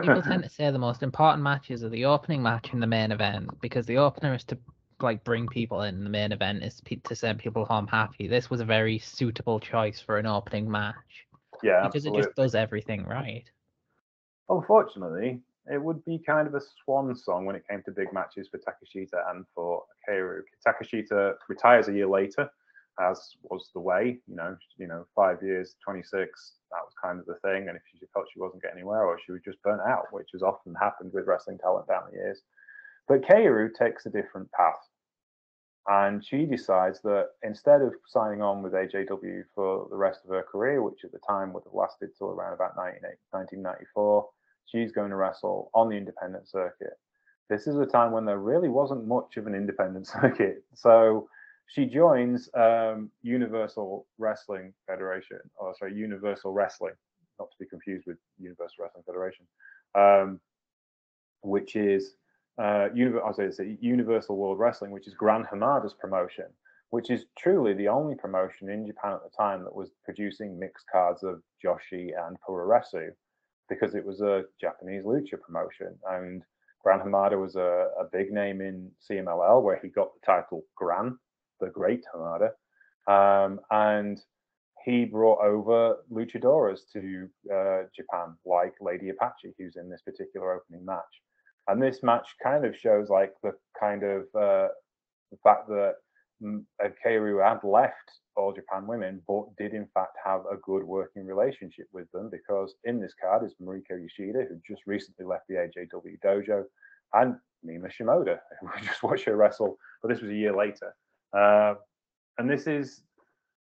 [0.00, 3.12] People tend to say the most important matches are the opening match and the main
[3.12, 4.58] event because the opener is to
[5.00, 6.02] like bring people in.
[6.02, 8.26] The main event is to send people home happy.
[8.26, 10.96] This was a very suitable choice for an opening match
[11.62, 12.20] yeah, because absolutely.
[12.20, 13.44] it just does everything right.
[14.48, 18.48] Unfortunately, it would be kind of a swan song when it came to big matches
[18.48, 20.40] for Takashita and for Kaoru.
[20.66, 22.48] Takashita retires a year later,
[22.98, 24.18] as was the way.
[24.26, 26.54] You know, you know, five years, 26.
[26.70, 27.68] That was kind of the thing.
[27.68, 30.30] And if she felt she wasn't getting anywhere, or she was just burnt out, which
[30.32, 32.40] has often happened with wrestling talent down the years.
[33.06, 34.80] But Kaoru takes a different path.
[35.90, 40.42] And she decides that instead of signing on with AJW for the rest of her
[40.42, 44.28] career, which at the time would have lasted till around about 1994,
[44.70, 46.98] she's going to wrestle on the independent circuit.
[47.48, 50.64] This is a time when there really wasn't much of an independent circuit.
[50.74, 51.28] So
[51.66, 56.94] she joins um, Universal Wrestling Federation, or sorry, Universal Wrestling,
[57.38, 59.46] not to be confused with Universal Wrestling Federation,
[59.94, 60.40] um,
[61.42, 62.14] which is
[62.60, 66.46] uh, Universal World Wrestling, which is Gran Hamada's promotion,
[66.90, 70.86] which is truly the only promotion in Japan at the time that was producing mixed
[70.90, 73.10] cards of Joshi and Puroresu
[73.68, 75.96] because it was a Japanese lucha promotion.
[76.10, 76.42] And
[76.82, 81.18] Gran Hamada was a, a big name in CMLL where he got the title Gran,
[81.60, 82.50] the Great Hamada.
[83.06, 84.18] Um, and
[84.84, 90.84] he brought over luchadoras to uh, Japan, like Lady Apache, who's in this particular opening
[90.84, 91.02] match.
[91.66, 94.68] And this match kind of shows like the kind of uh,
[95.30, 95.96] the fact that
[96.42, 101.86] Kaoru had left All Japan Women, but did in fact have a good working relationship
[101.92, 106.18] with them because in this card is Mariko Yoshida, who just recently left the AJW
[106.24, 106.64] dojo,
[107.14, 110.94] and Mima Shimoda, who we just watched her wrestle, but this was a year later.
[111.36, 111.74] Uh,
[112.38, 113.02] and this is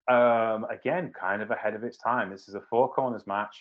[0.10, 2.30] um, again kind of ahead of its time.
[2.30, 3.56] This is a four corners match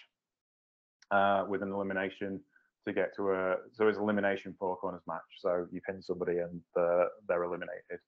[1.11, 2.41] uh, with an elimination
[2.87, 5.21] to get to a so it's elimination four corners match.
[5.39, 8.01] So you pin somebody and uh, they're eliminated.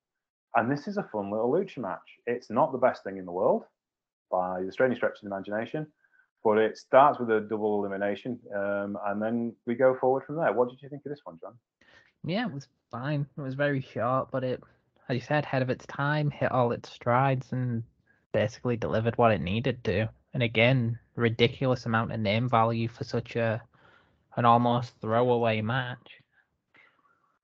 [0.56, 2.18] And this is a fun little lucha match.
[2.26, 3.64] It's not the best thing in the world
[4.30, 5.86] by the strange stretch of the imagination,
[6.42, 10.52] but it starts with a double elimination, um, and then we go forward from there.
[10.52, 11.54] What did you think of this one, John?
[12.24, 13.26] Yeah, it was fine.
[13.36, 14.62] It was very short, but it,
[15.08, 17.82] as you said, ahead of its time, hit all its strides, and
[18.32, 20.08] basically delivered what it needed to.
[20.34, 23.62] And again, ridiculous amount of name value for such a
[24.36, 26.20] an almost throwaway match.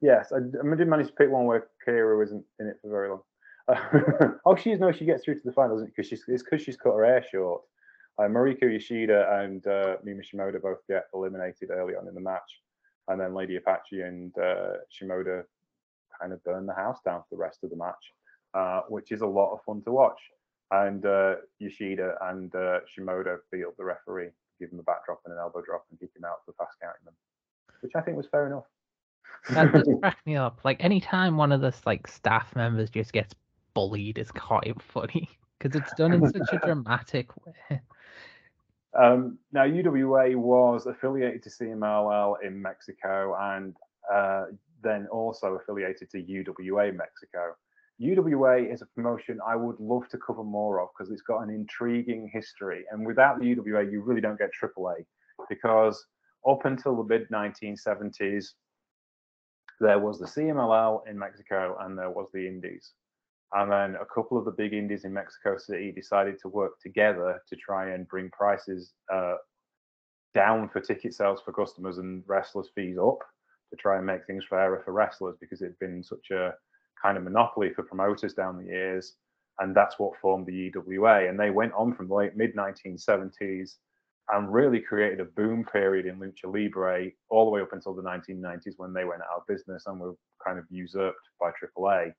[0.01, 3.09] Yes, I, I did manage to pick one where Kira wasn't in it for very
[3.09, 3.23] long.
[3.69, 5.85] Uh, oh, she is no, she gets through to the final?
[5.85, 7.63] Because she's it's because she's cut her hair short.
[8.19, 12.61] Uh, Mariko Yoshida and uh, Mima Shimoda both get eliminated early on in the match,
[13.09, 15.45] and then Lady Apache and uh, Shimoda
[16.21, 18.13] kind of burn the house down for the rest of the match,
[18.55, 20.21] uh, which is a lot of fun to watch.
[20.71, 25.41] And uh, Yoshida and uh, Shimoda beat the referee, give him a backdrop and an
[25.41, 27.15] elbow drop, and kick him out for fast counting them,
[27.81, 28.65] which I think was fair enough.
[29.51, 30.61] That just cracked me up.
[30.65, 33.35] Like anytime one of the like staff members just gets
[33.75, 37.81] bullied is quite funny because it's done in such a dramatic way.
[38.99, 43.77] Um, now, UWA was affiliated to CMLL in Mexico and
[44.13, 44.47] uh,
[44.83, 47.55] then also affiliated to UWA Mexico.
[48.01, 51.51] UWA is a promotion I would love to cover more of because it's got an
[51.51, 52.85] intriguing history.
[52.91, 55.05] And without the UWA, you really don't get AAA
[55.49, 56.05] because
[56.49, 58.47] up until the mid 1970s,
[59.81, 62.93] there was the CMLL in Mexico and there was the Indies.
[63.53, 67.43] And then a couple of the big indies in Mexico City decided to work together
[67.49, 69.35] to try and bring prices uh,
[70.35, 73.19] down for ticket sales for customers and wrestlers' fees up
[73.71, 76.55] to try and make things fairer for wrestlers because it'd been such a
[77.03, 79.15] kind of monopoly for promoters down the years.
[79.59, 81.29] And that's what formed the UWA.
[81.29, 83.75] And they went on from the late mid 1970s
[84.33, 88.03] and really created a boom period in lucha libre all the way up until the
[88.03, 90.15] 1990s when they went out of business and were
[90.45, 92.13] kind of usurped by AAA.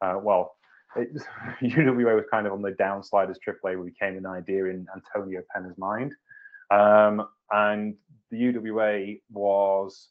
[0.00, 0.56] Uh, well,
[0.96, 1.10] it,
[1.62, 5.76] UWA was kind of on the downslide as AAA became an idea in Antonio Pena's
[5.76, 6.14] mind.
[6.70, 7.94] Um, and
[8.30, 10.08] the UWA was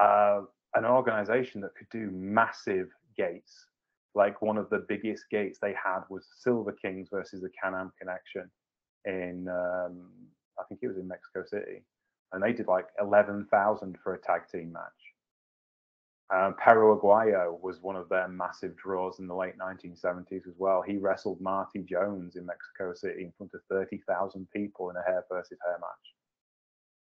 [0.00, 0.42] uh,
[0.74, 3.66] an organization that could do massive gates.
[4.14, 7.92] Like one of the biggest gates they had was Silver Kings versus the Can Am
[7.98, 8.50] Connection
[9.04, 10.06] in um,
[10.58, 11.82] I think it was in Mexico City,
[12.32, 14.82] and they did like eleven thousand for a tag team match.
[16.34, 20.80] Um, Perro Aguayo was one of their massive draws in the late 1970s as well.
[20.80, 25.22] He wrestled Marty Jones in Mexico City in front of 30,000 people in a hair
[25.30, 26.14] versus hair match.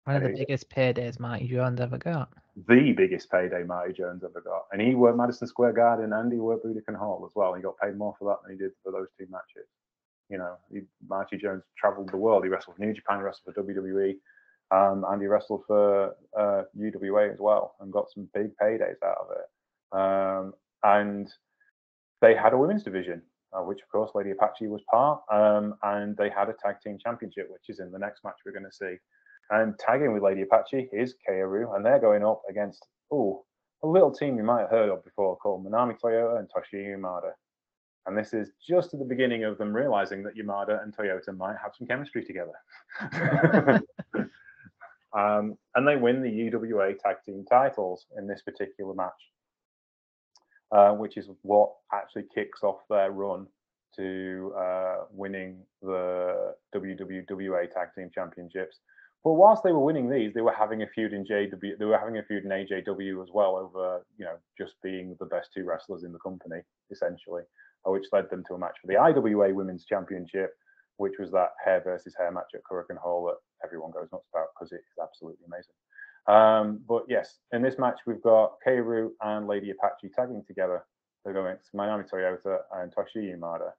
[0.04, 2.30] One of the biggest paydays Marty Jones ever got.
[2.66, 4.64] The biggest payday Marty Jones ever got.
[4.72, 7.54] And he worked Madison Square Garden and he worked Budokan Hall as well.
[7.54, 9.68] He got paid more for that than he did for those two matches.
[10.29, 12.45] You know, he, Marty Jones traveled the world.
[12.45, 14.15] He wrestled for New Japan, he wrestled for WWE,
[14.71, 19.19] um, and he wrestled for uh, UWA as well and got some big paydays out
[19.21, 19.99] of it.
[19.99, 21.33] Um, and
[22.21, 26.17] they had a women's division, uh, which of course Lady Apache was part, um, and
[26.17, 28.73] they had a tag team championship, which is in the next match we're going to
[28.73, 28.97] see.
[29.51, 33.45] And tagging with Lady Apache is Kaoru, and they're going up against oh
[33.83, 37.33] a little team you might have heard of before called Manami Toyota and Toshiyo Yamada.
[38.07, 41.57] And this is just at the beginning of them realizing that Yamada and Toyota might
[41.62, 42.53] have some chemistry together.
[45.17, 49.12] um, and they win the UWA tag team titles in this particular match,
[50.71, 53.47] uh, which is what actually kicks off their run
[53.97, 58.81] to uh, winning the WWA tag team championships.
[59.23, 61.79] But whilst they were winning these, they were having a feud in JW.
[61.79, 65.25] They were having a feud in AJW as well over, you know, just being the
[65.25, 67.45] best two wrestlers in the company, essentially
[67.85, 70.51] which led them to a match for the IWA Women's Championship,
[70.97, 74.49] which was that hair versus hair match at Korakuen Hall that everyone goes nuts about
[74.55, 75.75] because it is absolutely amazing.
[76.27, 80.85] Um, but yes, in this match, we've got Kaoru and Lady Apache tagging together.
[81.25, 83.70] They're going to Manami Toyota and Toshiyo Yamada.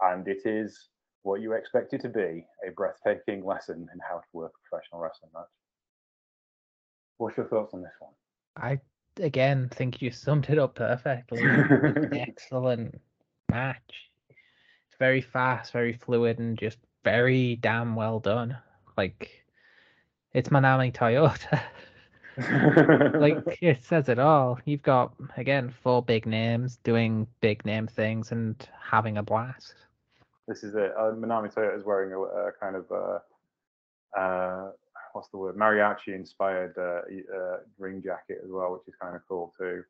[0.00, 0.88] And it is
[1.22, 5.00] what you expect it to be a breathtaking lesson in how to work a professional
[5.00, 5.44] wrestling match.
[7.18, 8.12] What's your thoughts on this one?
[8.56, 8.80] I,
[9.22, 11.42] again, think you summed it up perfectly.
[12.12, 13.00] Excellent
[13.54, 14.10] match.
[14.30, 18.56] It's very fast, very fluid, and just very damn well done.
[18.96, 19.30] Like
[20.32, 21.60] it's Manami Toyota.
[23.20, 24.58] like it says it all.
[24.64, 29.74] You've got again four big names doing big name things and having a blast.
[30.48, 30.92] This is it.
[30.98, 34.70] Uh, Manami Toyota is wearing a, a kind of uh, uh,
[35.12, 37.02] what's the word mariachi inspired uh,
[37.36, 39.84] uh, ring jacket as well, which is kind of cool too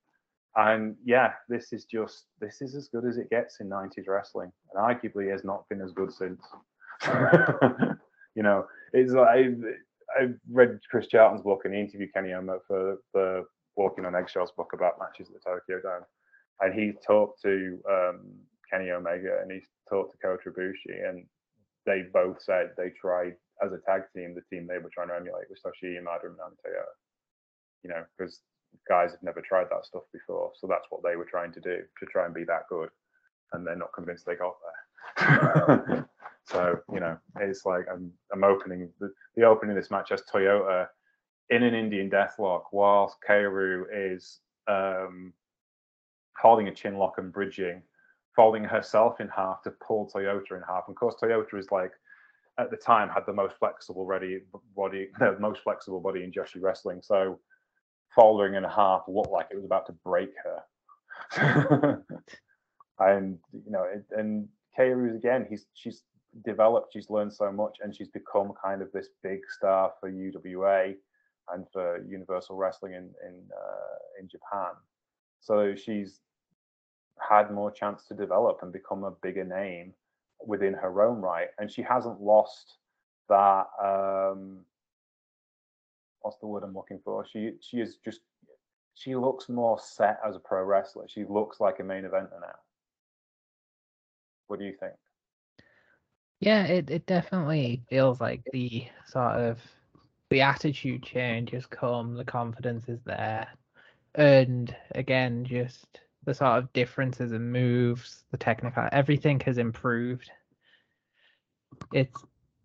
[0.56, 4.52] and yeah, this is just this is as good as it gets in '90s wrestling,
[4.72, 6.42] and arguably has not been as good since.
[8.36, 9.50] you know, it's like
[10.18, 13.44] I read Chris Charlton's book and he interviewed Kenny Omega for the
[13.76, 16.04] Walking on Eggshells book about matches at the Tokyo Dome,
[16.60, 18.20] and he talked to um,
[18.70, 21.26] Kenny Omega and he talked to Kota Ibushi, and
[21.84, 25.14] they both said they tried as a tag team, the team they were trying to
[25.14, 26.94] emulate was Toshi and Toyota.
[27.82, 28.40] You know, because
[28.88, 31.78] guys have never tried that stuff before, so that's what they were trying to do
[31.98, 32.90] to try and be that good,
[33.52, 34.56] and they're not convinced they got
[35.16, 36.08] there.
[36.44, 40.22] so you know, it's like I'm I'm opening the, the opening of this match as
[40.22, 40.88] Toyota
[41.50, 45.32] in an Indian deathlock, whilst Kaoru is um,
[46.36, 47.82] holding a chin lock and bridging,
[48.34, 50.84] folding herself in half to pull Toyota in half.
[50.86, 51.92] And of course, Toyota is like
[52.58, 54.40] at the time had the most flexible ready
[54.76, 57.00] body, the most flexible body in Joshi wrestling.
[57.02, 57.38] So
[58.14, 60.62] folding in half looked like it was about to break her.
[62.98, 64.48] and you know, it, and
[64.78, 66.02] Kaoru again, he's she's
[66.44, 70.94] developed, she's learned so much, and she's become kind of this big star for UWA
[71.52, 74.72] and for Universal Wrestling in in uh, in Japan.
[75.40, 76.20] So she's
[77.20, 79.94] had more chance to develop and become a bigger name
[80.44, 82.76] within her own right, and she hasn't lost
[83.28, 83.66] that.
[83.82, 84.60] Um,
[86.24, 87.24] what's the word I'm looking for?
[87.30, 88.20] She she is just
[88.94, 91.06] she looks more set as a pro wrestler.
[91.06, 92.56] She looks like a main eventer now.
[94.46, 94.94] What do you think?
[96.40, 99.60] Yeah, it, it definitely feels like the sort of
[100.30, 103.48] the attitude change has come, the confidence is there.
[104.14, 110.30] And again, just the sort of differences in moves, the technical everything has improved.
[111.92, 112.24] It's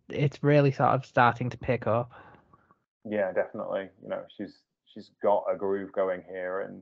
[0.10, 2.12] it's really sort of starting to pick up.
[3.10, 3.90] Yeah, definitely.
[4.04, 6.82] You know, she's she's got a groove going here and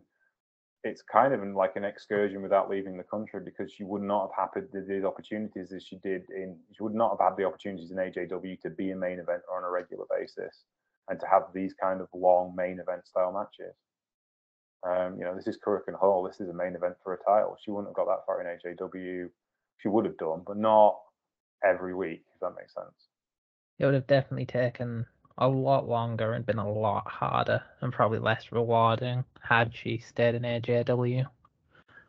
[0.83, 4.49] it's kind of like an excursion without leaving the country because she would not have
[4.53, 7.97] had these opportunities as she did in she would not have had the opportunities in
[7.97, 10.63] AJW to be a main event on a regular basis
[11.09, 13.75] and to have these kind of long main event style matches.
[14.87, 16.23] Um, you know, this is Korakuen Hall.
[16.23, 17.57] This is a main event for a title.
[17.63, 19.29] She wouldn't have got that far in AJW.
[19.79, 20.97] She would have done, but not
[21.63, 23.09] every week, if that makes sense.
[23.79, 25.05] It would have definitely taken
[25.37, 30.35] a lot longer and been a lot harder and probably less rewarding had she stayed
[30.35, 31.25] in AJW.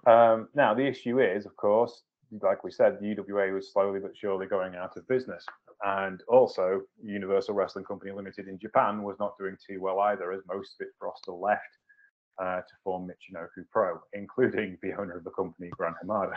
[0.06, 2.02] Um, now, the issue is, of course,
[2.42, 5.44] like we said, the UWA was slowly but surely going out of business.
[5.84, 10.40] And also, Universal Wrestling Company Limited in Japan was not doing too well either, as
[10.48, 11.62] most of its roster left
[12.42, 16.34] uh, to form Michinoku Pro, including the owner of the company, Gran Hamada.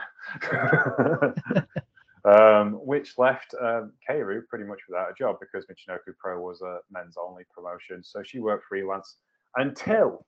[2.25, 6.79] um, which left um, Kaoru pretty much without a job because Michinoku Pro was a
[6.91, 8.03] men's only promotion.
[8.03, 9.17] So she worked freelance
[9.55, 10.25] until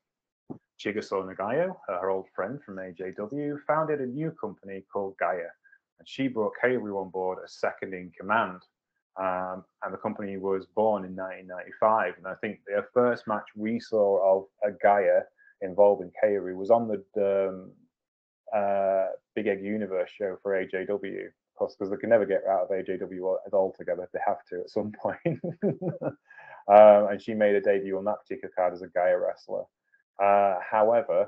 [0.84, 5.50] Chigusa Nagayo, her old friend from AJW, founded a new company called Gaia.
[6.00, 8.62] And she brought Kaoru on board as second in command.
[9.16, 12.16] Um, and the company was born in 1995.
[12.18, 15.22] And I think the first match we saw of a Gaia
[15.62, 17.72] involving Kaoru was on the um,
[18.56, 22.70] uh, Big Egg Universe show for AJW course, because they can never get out of
[22.70, 24.08] AJW altogether.
[24.12, 25.39] They have to at some point.
[25.63, 29.63] um, and she made a debut on that particular card as a Gaia wrestler.
[30.22, 31.28] Uh, however,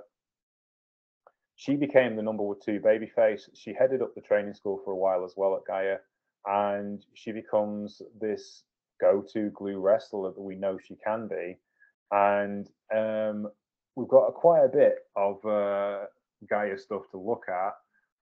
[1.56, 3.50] she became the number two babyface.
[3.54, 5.98] She headed up the training school for a while as well at Gaia,
[6.46, 8.64] and she becomes this
[9.00, 11.58] go-to glue wrestler that we know she can be.
[12.12, 13.50] And um,
[13.96, 16.06] we've got a, quite a bit of uh,
[16.50, 17.74] Gaia stuff to look at.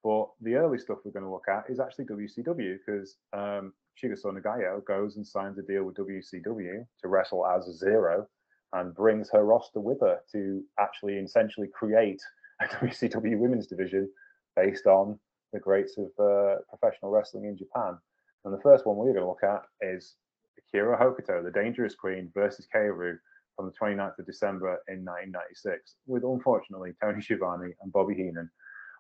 [0.04, 4.26] But the early stuff we're going to look at is actually WCW because um, Chigusa
[4.26, 8.28] Nagayo goes and signs a deal with WCW to wrestle as a zero
[8.74, 12.22] and brings her roster with her to actually essentially create
[12.62, 14.10] a WCW women's division
[14.56, 15.18] based on
[15.54, 17.98] the greats of uh, professional wrestling in Japan.
[18.44, 20.16] And the first one we're going to look at is
[20.58, 23.16] Akira Hokuto, the Dangerous Queen versus Kaoru
[23.56, 28.50] from the 29th of December in 1996, with unfortunately Tony Schiavone and Bobby Heenan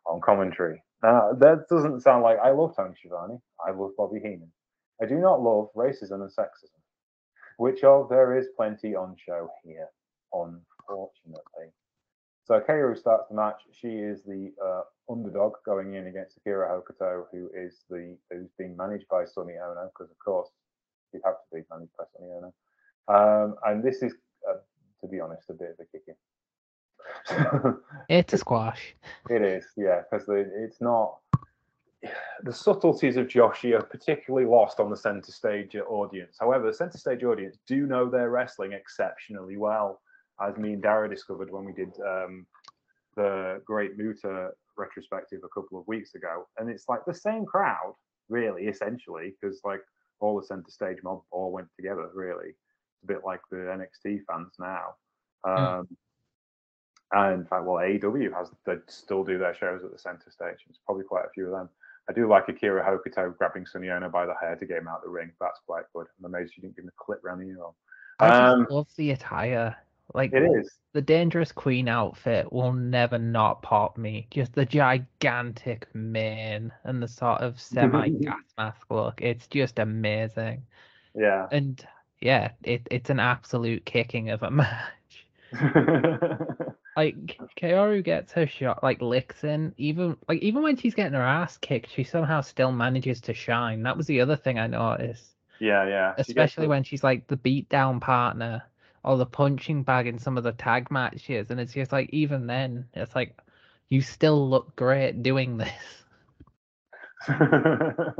[0.06, 0.82] on commentary.
[1.04, 3.39] Uh, that doesn't sound like I love Tony Schiavone.
[3.66, 4.52] I love Bobby Heenan.
[5.02, 6.80] I do not love racism and sexism,
[7.58, 9.88] which of there is plenty on show here,
[10.32, 11.74] unfortunately.
[12.46, 13.62] So Kaoru starts the match.
[13.72, 18.78] She is the uh, underdog going in against Akira Hokuto, who is the who's being
[18.78, 20.49] managed by Sonny Ono, because of course
[21.14, 22.54] you have to be managed by Sonny Ono.
[23.10, 24.14] Um, and this is,
[24.49, 24.56] uh,
[25.01, 26.16] to be honest, a bit of a kicking
[28.10, 28.96] it's a squash.
[29.30, 31.18] It is, yeah, because it's not.
[32.44, 36.36] The subtleties of Joshi are particularly lost on the center stage audience.
[36.38, 40.02] However, the center stage audience do know their wrestling exceptionally well,
[40.41, 42.46] as me and Dara discovered when we did um,
[43.16, 46.46] the Great Muta retrospective a couple of weeks ago.
[46.58, 47.96] And it's like the same crowd,
[48.28, 49.82] really, essentially, because like
[50.20, 52.50] all the center stage mob all went together, really.
[52.50, 54.96] It's a bit like the NXT fans now.
[55.46, 55.52] Hmm.
[55.52, 55.88] Um, mm.
[57.14, 60.57] And in fact, well, AEW has they still do their shows at the center stage.
[60.68, 61.70] It's probably quite a few of them.
[62.09, 65.03] I do like Akira Hokuto grabbing Sonny by the hair to get him out of
[65.03, 65.32] the ring.
[65.39, 66.07] That's quite good.
[66.20, 67.57] I'm amazed she didn't give him a clip around the ear.
[68.20, 69.76] I just Um, love the attire.
[70.14, 70.70] Like It is.
[70.91, 74.28] the Dangerous Queen outfit will never not pop me.
[74.32, 79.22] Just the gigantic mane and the sort of semi gas mask look.
[79.22, 80.66] It's just amazing.
[81.16, 81.47] Yeah.
[81.51, 81.86] And
[82.20, 85.28] yeah, it, it's an absolute kicking of a match.
[86.96, 89.74] Like Kaoru gets her shot, like licks in.
[89.78, 93.84] Even like even when she's getting her ass kicked, she somehow still manages to shine.
[93.84, 95.36] That was the other thing I noticed.
[95.60, 96.16] yeah, yeah.
[96.22, 98.64] She especially the- when she's like the beatdown partner
[99.04, 102.48] or the punching bag in some of the tag matches, and it's just like even
[102.48, 103.38] then, it's like
[103.89, 105.70] you still look great doing this.
[107.30, 108.14] oh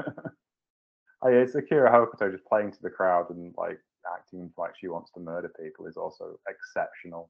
[1.26, 3.80] yeah, it's Akira Hokuto just playing to the crowd and like
[4.14, 7.30] acting like she wants to murder people is also exceptional.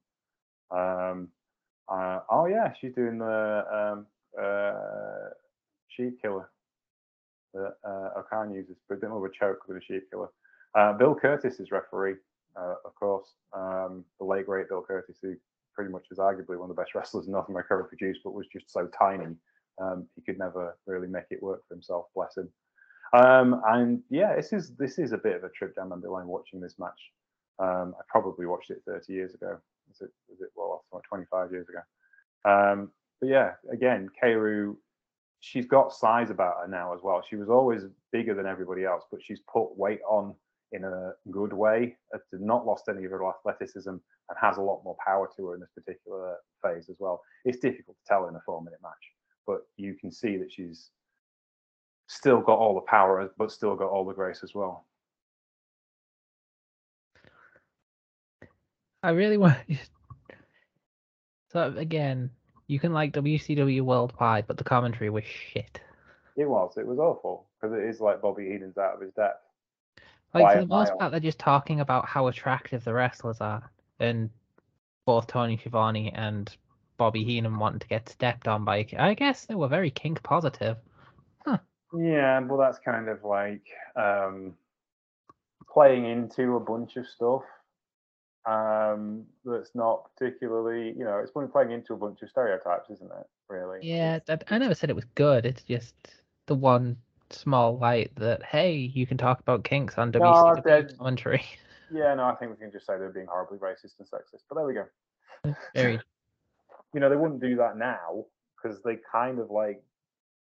[0.75, 1.29] Um,
[1.87, 4.05] uh, oh yeah, she's doing the um,
[4.41, 5.29] uh,
[5.89, 6.49] sheep killer
[7.53, 10.29] that uh, uses, but a bit more of a choke with a sheep killer.
[10.75, 12.15] Uh, Bill Curtis is referee,
[12.59, 13.27] uh, of course.
[13.55, 15.35] Um, the late great Bill Curtis, who
[15.75, 18.47] pretty much is arguably one of the best wrestlers North America ever produced, but was
[18.51, 19.35] just so tiny
[19.81, 22.05] um, he could never really make it work for himself.
[22.15, 22.49] Bless him.
[23.13, 26.27] Um, and yeah, this is this is a bit of a trip down memory lane
[26.27, 26.99] watching this match.
[27.59, 29.57] Um, I probably watched it 30 years ago.
[29.93, 30.11] Is it?
[30.33, 30.49] Is it?
[30.55, 31.79] Well, like 25 years ago.
[32.45, 34.75] Um, but yeah, again, Kaoru,
[35.39, 37.23] she's got size about her now as well.
[37.27, 40.33] She was always bigger than everybody else, but she's put weight on
[40.71, 41.95] in a good way.
[42.11, 45.53] Has not lost any of her athleticism and has a lot more power to her
[45.53, 47.21] in this particular phase as well.
[47.45, 48.91] It's difficult to tell in a four-minute match,
[49.45, 50.89] but you can see that she's
[52.07, 54.85] still got all the power, but still got all the grace as well.
[59.03, 59.57] I really want.
[61.51, 62.31] So again,
[62.67, 65.79] you can like WCW worldwide, but the commentary was shit.
[66.35, 66.77] It was.
[66.77, 69.43] It was awful because it is like Bobby Heenan's out of his depth.
[70.33, 74.31] Like for the most part, they're just talking about how attractive the wrestlers are, and
[75.05, 76.49] both Tony Schiavone and
[76.97, 78.87] Bobby Heenan wanting to get stepped on by.
[78.97, 80.77] I guess they were very kink positive.
[81.95, 83.61] Yeah, well, that's kind of like
[83.95, 84.55] um,
[85.71, 87.43] playing into a bunch of stuff
[88.45, 93.27] um, that's not particularly, you know, it's playing into a bunch of stereotypes, isn't it?
[93.49, 93.79] Really?
[93.81, 94.19] Yeah,
[94.49, 95.45] I never said it was good.
[95.45, 95.95] It's just
[96.47, 96.97] the one
[97.29, 101.43] small light that hey, you can talk about kinks on No, WCW that- commentary.
[101.91, 104.43] yeah, no, I think we can just say they're being horribly racist and sexist.
[104.49, 104.85] But there we go.
[105.75, 105.99] Very
[106.93, 108.25] you know, they wouldn't do that now
[108.61, 109.83] because they kind of like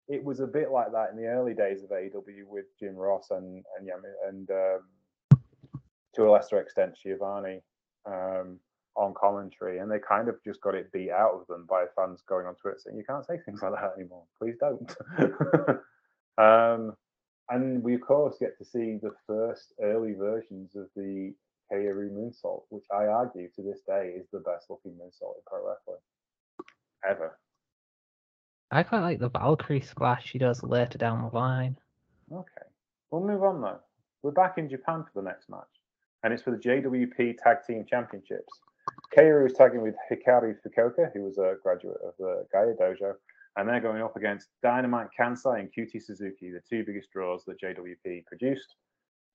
[0.07, 3.31] it was a bit like that in the early days of AEW with Jim Ross
[3.31, 3.89] and and
[4.27, 5.39] and um,
[6.15, 7.61] to a lesser extent Schiavone
[8.05, 8.59] um,
[8.95, 12.23] on commentary, and they kind of just got it beat out of them by fans
[12.27, 14.23] going on Twitter saying you can't say things like that anymore.
[14.39, 14.95] Please don't.
[16.37, 16.95] um,
[17.49, 21.33] and we of course get to see the first early versions of the
[21.71, 25.67] Kaoru moonsault, which I argue to this day is the best looking moonsault in pro
[25.67, 26.01] wrestling
[27.07, 27.37] ever.
[28.71, 31.77] I quite like the Valkyrie splash she does later down the line.
[32.31, 32.67] Okay,
[33.09, 33.79] we'll move on though.
[34.23, 35.67] We're back in Japan for the next match,
[36.23, 38.59] and it's for the JWP Tag Team Championships.
[39.15, 43.13] Kaoru is tagging with Hikari Fukuoka, who was a graduate of the Gaia Dojo,
[43.57, 47.59] and they're going up against Dynamite Kansai and Cutie Suzuki, the two biggest draws that
[47.61, 48.75] JWP produced.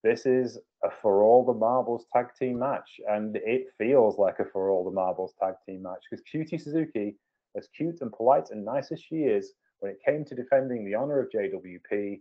[0.02, 4.44] This is a for all the marbles tag team match, and it feels like a
[4.44, 7.16] for all the marbles tag team match because Cutie Suzuki,
[7.56, 10.94] as cute and polite and nice as she is, when it came to defending the
[10.94, 12.20] honor of JWP,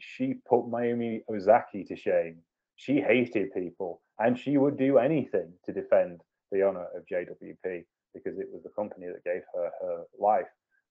[0.00, 2.36] she put Mayumi Ozaki to shame.
[2.76, 6.20] She hated people, and she would do anything to defend
[6.52, 7.84] the honor of JWP
[8.14, 10.46] because it was the company that gave her her life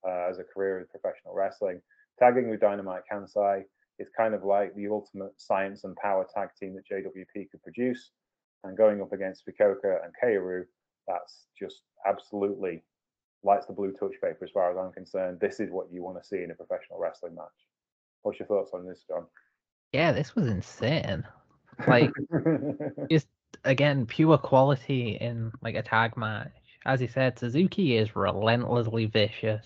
[0.08, 1.82] uh, as a career in professional wrestling.
[2.20, 3.64] Tagging with Dynamite Kansai
[4.00, 8.12] is kind of like the ultimate science and power tag team that JWP could produce.
[8.64, 10.64] And going up against Fukuoka and Kaoru,
[11.08, 12.84] that's just absolutely
[13.44, 15.40] lights the blue touch paper as far as I'm concerned.
[15.40, 17.48] This is what you want to see in a professional wrestling match.
[18.22, 19.26] What's your thoughts on this, John?
[19.92, 21.26] Yeah, this was insane.
[21.88, 22.12] Like
[23.10, 23.28] just
[23.64, 26.52] again, pure quality in like a tag match.
[26.86, 29.66] As you said, Suzuki is relentlessly vicious,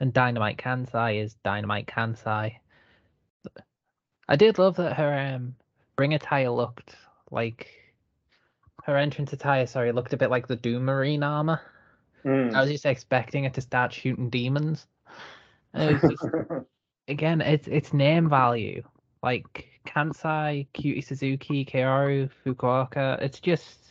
[0.00, 2.56] and Dynamite Kansai is Dynamite Kansai.
[4.28, 5.54] I did love that her um
[5.98, 6.94] ring attire looked
[7.30, 7.68] like
[8.84, 9.66] her entrance attire.
[9.66, 11.60] Sorry, looked a bit like the Doom Marine armor.
[12.24, 12.54] Mm.
[12.54, 14.86] I was just expecting it to start shooting demons.
[15.74, 16.26] And it was just,
[17.08, 18.82] again, it's it's name value.
[19.22, 23.20] Like Kansai, Cutie Suzuki, Kaoru, Fukuoka.
[23.22, 23.88] It's just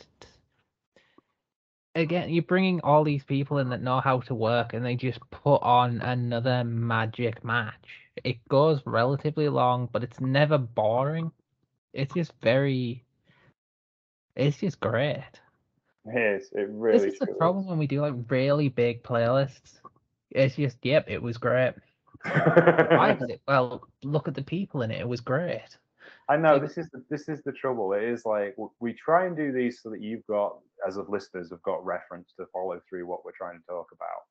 [1.96, 5.20] again, you're bringing all these people in that know how to work, and they just
[5.32, 8.12] put on another magic match.
[8.24, 11.32] It goes relatively long, but it's never boring.
[11.94, 13.04] It's just very.
[14.36, 15.24] It's just great.
[16.06, 16.50] It is.
[16.54, 17.00] It really.
[17.00, 19.80] this is the problem when we do like really big playlists.
[20.30, 21.74] It's just, yep, it was great.
[22.22, 23.42] Why was it?
[23.48, 25.02] Well, look at the people in it.
[25.02, 25.78] It was great.
[26.30, 27.94] I know this is the, this is the trouble.
[27.94, 31.52] It is like we try and do these so that you've got, as of listeners,
[31.52, 34.24] have got reference to follow through what we're trying to talk about.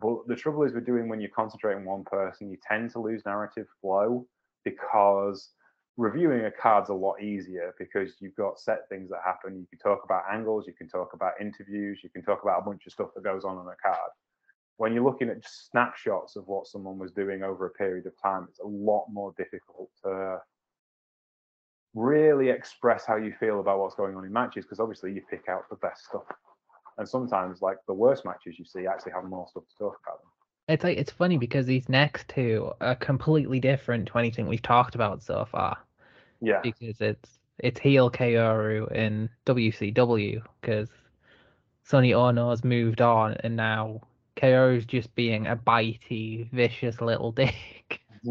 [0.00, 3.00] But the trouble is, we're doing when you concentrate on one person, you tend to
[3.00, 4.26] lose narrative flow
[4.64, 5.50] because
[5.96, 9.56] reviewing a card's a lot easier because you've got set things that happen.
[9.56, 12.64] You can talk about angles, you can talk about interviews, you can talk about a
[12.64, 14.10] bunch of stuff that goes on on a card.
[14.76, 18.20] When you're looking at just snapshots of what someone was doing over a period of
[18.20, 20.38] time, it's a lot more difficult to
[21.94, 25.48] really express how you feel about what's going on in matches because obviously you pick
[25.48, 26.24] out the best stuff.
[26.98, 30.20] And sometimes, like the worst matches you see, actually have more stuff to talk about.
[30.20, 30.30] Them.
[30.68, 34.94] It's like it's funny because these next two are completely different to anything we've talked
[34.94, 35.78] about so far.
[36.40, 40.88] Yeah, because it's it's heel Kaoru in WCW because
[41.82, 44.00] Sonny Ono's moved on and now
[44.36, 48.00] Kaoru's just being a bitey, vicious little dick.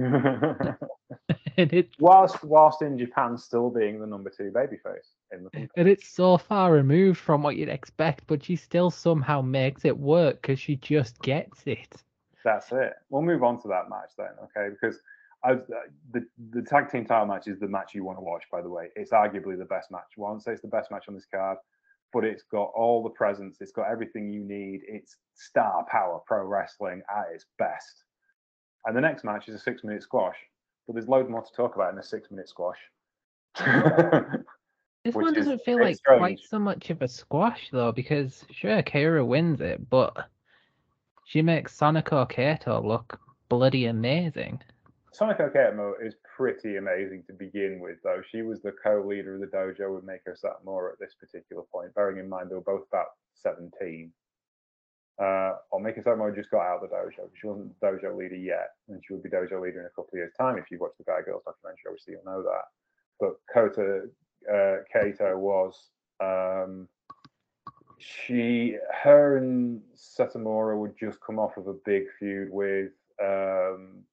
[1.58, 5.70] and it whilst whilst in Japan still being the number two babyface in the country.
[5.76, 9.98] and it's so far removed from what you'd expect, but she still somehow makes it
[9.98, 11.96] work because she just gets it.
[12.44, 12.94] That's it.
[13.10, 14.70] We'll move on to that match then, okay?
[14.70, 15.00] Because
[15.44, 15.56] I,
[16.12, 18.44] the the tag team title match is the match you want to watch.
[18.52, 20.02] By the way, it's arguably the best match.
[20.18, 21.58] I won't say it's the best match on this card,
[22.14, 23.58] but it's got all the presence.
[23.60, 24.82] It's got everything you need.
[24.88, 28.04] It's star power pro wrestling at its best.
[28.86, 30.38] And the next match is a six minute squash,
[30.88, 32.80] but there's loads more to talk about in a six minute squash.
[35.06, 39.26] This one doesn't feel like quite so much of a squash though, because sure Kira
[39.26, 40.30] wins it, but
[41.26, 43.20] she makes Sonoko Kato look
[43.50, 44.62] bloody amazing.
[45.14, 48.22] Sonoko Kato is pretty amazing to begin with, though.
[48.32, 52.18] She was the co-leader of the dojo with Meiko Satomura at this particular point, bearing
[52.18, 54.12] in mind they were both about 17.
[55.20, 57.30] Uh, or Meiko Satomura just got out of the dojo.
[57.40, 60.10] She wasn't the dojo leader yet, and she would be dojo leader in a couple
[60.14, 60.58] of years' time.
[60.58, 62.64] If you watch the Gaia Girls documentary, obviously you'll know that.
[63.20, 64.10] But Kota
[64.52, 65.90] uh, Kato was
[66.20, 66.88] um,
[67.98, 72.92] she, her and Satomura would just come off of a big feud with
[73.22, 74.04] um,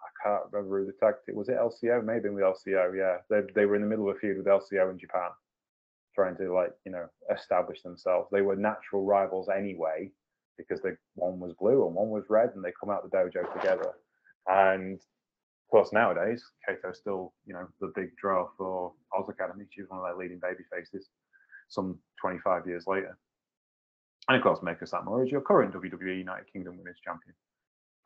[0.00, 1.48] I can't remember who the tag team was.
[1.48, 2.96] It LCO, maybe with LCO.
[2.96, 5.30] Yeah, they they were in the middle of a feud with LCO in Japan,
[6.14, 8.28] trying to like you know establish themselves.
[8.30, 10.10] They were natural rivals anyway
[10.56, 13.52] because they one was blue and one was red, and they come out the dojo
[13.54, 13.92] together.
[14.46, 19.64] And of course, nowadays Kato's still you know the big draw for Oz Academy.
[19.70, 21.08] She's one of their leading baby faces.
[21.68, 23.16] Some 25 years later.
[24.28, 27.34] And of course, Meiko Satomura is your current WWE United Kingdom Women's Champion.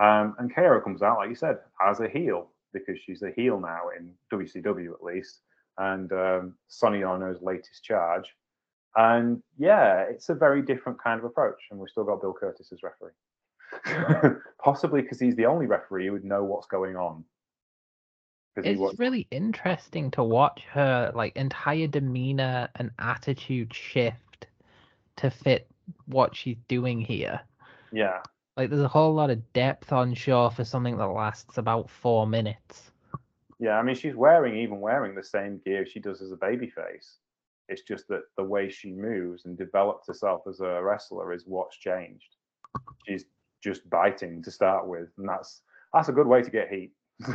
[0.01, 3.61] Um, and Kaoru comes out, like you said, as a heel because she's a heel
[3.61, 5.41] now in WCW at least,
[5.79, 8.35] and um, Sonny Ono's latest charge.
[8.97, 12.72] And yeah, it's a very different kind of approach, and we've still got Bill Curtis
[12.72, 17.24] as referee, possibly because he's the only referee who would know what's going on.
[18.57, 24.47] It's really interesting to watch her like entire demeanor and attitude shift
[25.16, 25.68] to fit
[26.07, 27.41] what she's doing here.
[27.93, 28.18] yeah,
[28.57, 32.26] Like there's a whole lot of depth on show for something that lasts about four
[32.26, 32.91] minutes.
[33.59, 33.79] Yeah.
[33.79, 37.17] I mean, she's wearing even wearing the same gear she does as a babyface.
[37.69, 41.77] It's just that the way she moves and develops herself as a wrestler is what's
[41.77, 42.37] changed.
[43.07, 43.27] She's
[43.63, 46.93] just biting to start with, and that's that's a good way to get heat.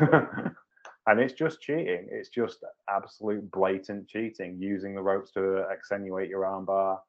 [1.07, 2.07] and it's just cheating.
[2.11, 2.59] It's just
[2.89, 6.99] absolute blatant cheating, using the ropes to extenuate your armbar,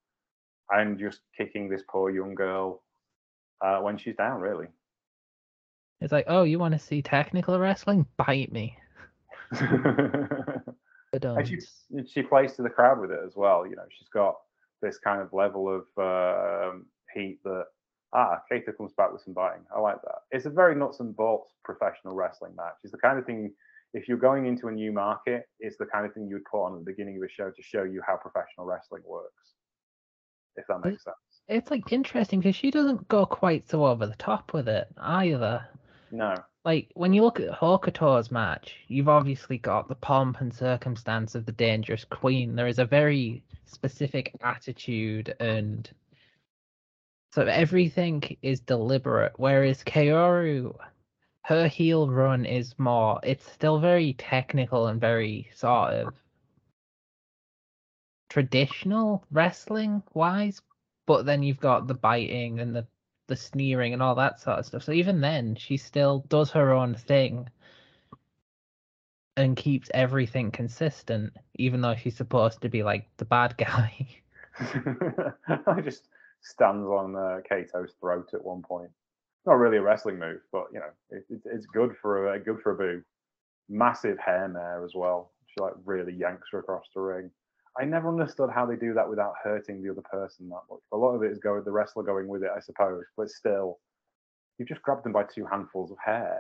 [0.71, 2.83] and just kicking this poor young girl
[3.65, 4.41] uh, when she's down.
[4.41, 4.67] Really.
[6.01, 8.07] It's like, oh, you want to see technical wrestling?
[8.19, 8.77] Bite me.
[11.15, 11.59] But and she
[12.09, 13.65] she plays to the crowd with it as well.
[13.65, 14.35] You know, she's got
[14.83, 17.67] this kind of level of um, heat that
[18.13, 19.63] ah, Kato comes back with some biting.
[19.75, 20.23] I like that.
[20.33, 22.75] It's a very nuts and bolts professional wrestling match.
[22.83, 23.53] It's the kind of thing
[23.93, 26.65] if you're going into a new market, it's the kind of thing you would put
[26.65, 29.55] on at the beginning of a show to show you how professional wrestling works.
[30.57, 31.17] If that makes sense.
[31.49, 35.65] It's like interesting because she doesn't go quite so over the top with it either.
[36.15, 36.37] No.
[36.65, 41.45] Like when you look at Hokuto's match, you've obviously got the pomp and circumstance of
[41.45, 42.55] the dangerous queen.
[42.55, 45.91] There is a very specific attitude and
[47.33, 49.33] so everything is deliberate.
[49.39, 50.77] Whereas Kaoru,
[51.43, 56.15] her heel run is more it's still very technical and very sort of
[58.29, 60.63] traditional wrestling wise,
[61.07, 62.87] but then you've got the biting and the
[63.27, 64.85] the sneering and all that sort of stuff.
[64.85, 67.49] So even then, she still does her own thing
[69.37, 74.09] and keeps everything consistent, even though she's supposed to be like the bad guy.
[75.67, 76.09] I just
[76.41, 78.91] stands on uh, Kato's throat at one point.
[79.47, 82.61] Not really a wrestling move, but you know, it, it, it's good for a good
[82.63, 83.03] for a boo.
[83.69, 85.33] Massive hair mare as well.
[85.47, 87.31] She like really yanks her across the ring.
[87.79, 90.81] I never understood how they do that without hurting the other person that much.
[90.93, 93.79] A lot of it is going the wrestler going with it, I suppose, but still,
[94.59, 96.39] you just grabbed them by two handfuls of hair.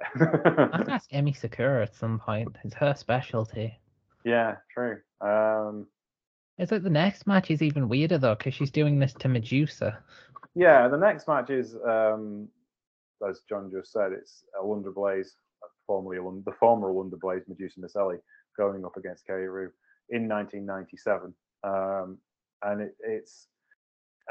[0.73, 2.57] I'd ask Emmy Sakura at some point.
[2.63, 3.77] It's her specialty.
[4.25, 4.99] yeah, true.
[5.21, 5.89] Um,
[6.59, 9.99] It's like the next match is even weirder though, because she's doing this to Medusa.
[10.55, 12.49] yeah, the next match is, um,
[13.29, 15.35] as John just said, it's Alundra Blaze,
[15.89, 18.19] formerly the former Alundra Blaze, Medusa Miceli,
[18.57, 19.71] going up against Kaoru
[20.11, 21.35] in 1997.
[21.63, 22.19] Um,
[22.63, 23.49] and it, it's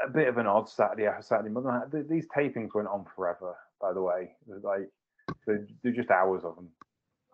[0.04, 2.06] a bit of an odd Saturday Saturday morning.
[2.08, 4.32] These tapings went on forever, by the way.
[4.46, 4.88] Like
[5.46, 6.68] they're, they're just hours of them,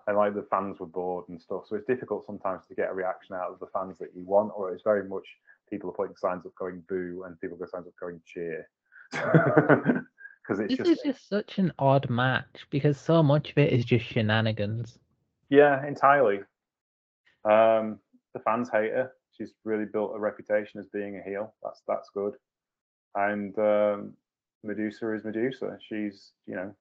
[0.07, 1.65] and like the fans were bored and stuff.
[1.69, 4.53] So it's difficult sometimes to get a reaction out of the fans that you want,
[4.55, 5.27] or it's very much
[5.69, 8.69] people are putting signs up going boo, and people got signs up going cheer.
[10.43, 13.73] Because it's This just is just such an odd match because so much of it
[13.73, 14.99] is just shenanigans.
[15.49, 16.41] Yeah, entirely.
[17.45, 18.01] Um,
[18.35, 19.13] the fans hate her.
[19.33, 21.55] She's really built a reputation as being a heel.
[21.63, 22.35] That's that's good.
[23.15, 24.13] And um,
[24.63, 25.79] Medusa is Medusa.
[25.89, 26.75] She's you know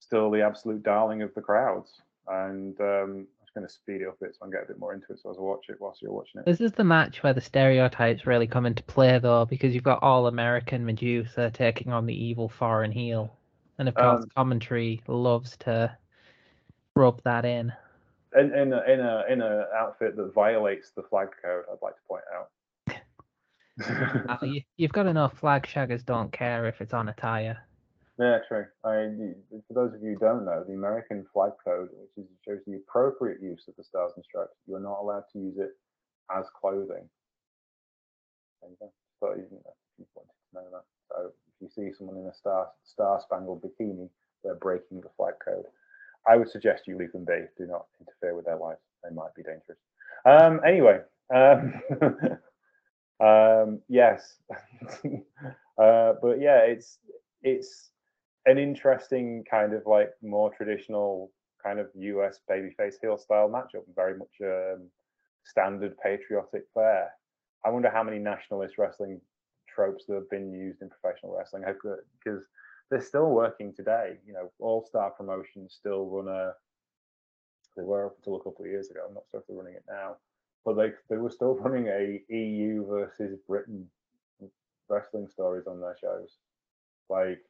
[0.00, 2.00] still the absolute darling of the crowds.
[2.28, 4.64] And um, I'm just going to speed it up a bit so I can get
[4.64, 5.18] a bit more into it.
[5.22, 6.44] So as I watch it, whilst you're watching it.
[6.44, 10.02] This is the match where the stereotypes really come into play though, because you've got
[10.02, 13.32] all American Medusa taking on the evil foreign heel.
[13.78, 15.96] And of course Um, commentary loves to
[16.94, 17.72] rub that in.
[18.36, 21.94] In in a, in a in a outfit that violates the flag code, I'd like
[21.94, 22.50] to point out.
[24.42, 27.58] you, you've got know flag shaggers don't care if it's on a tire.
[28.18, 28.66] Yeah, true.
[28.84, 29.36] I mean,
[29.68, 32.74] for those of you who don't know, the American flag code, which is, shows the
[32.74, 35.70] appropriate use of the stars and stripes, you are not allowed to use it
[36.36, 37.08] as clothing.
[38.60, 38.92] There you go.
[39.20, 40.84] Thought you, know, if you wanted to know that.
[41.08, 44.08] So if you see someone in a star star spangled bikini,
[44.42, 45.66] they're breaking the flag code.
[46.26, 47.44] I would suggest you leave them be.
[47.56, 48.80] Do not interfere with their lives.
[49.02, 49.78] They might be dangerous.
[50.24, 51.00] Um, anyway,
[51.34, 51.80] um,
[53.26, 54.36] um, yes,
[55.82, 56.98] uh, but yeah, it's
[57.42, 57.90] it's
[58.46, 61.30] an interesting kind of like more traditional
[61.62, 64.88] kind of US babyface heel style matchup, very much um,
[65.44, 67.10] standard patriotic fare.
[67.64, 69.20] I wonder how many nationalist wrestling
[69.68, 72.42] tropes that have been used in professional wrestling because
[72.90, 74.18] they're still working today.
[74.26, 76.52] You know, all star promotions still run a.
[77.76, 79.00] They were up until a couple of years ago.
[79.06, 80.16] I'm not sure if they're running it now,
[80.64, 83.88] but they they were still running a EU versus Britain
[84.88, 86.38] wrestling stories on their shows.
[87.08, 87.44] Like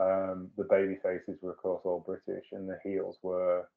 [0.00, 3.68] um, the baby faces were of course all British, and the heels were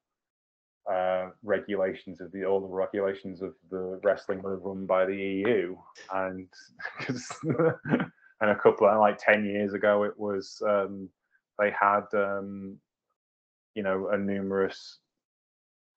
[0.91, 5.76] uh, regulations of the all the regulations of the wrestling were run by the EU,
[6.13, 6.47] and
[6.99, 7.39] 'cause-
[8.41, 11.09] and a couple of like ten years ago it was um,
[11.59, 12.77] they had um,
[13.75, 14.99] you know a numerous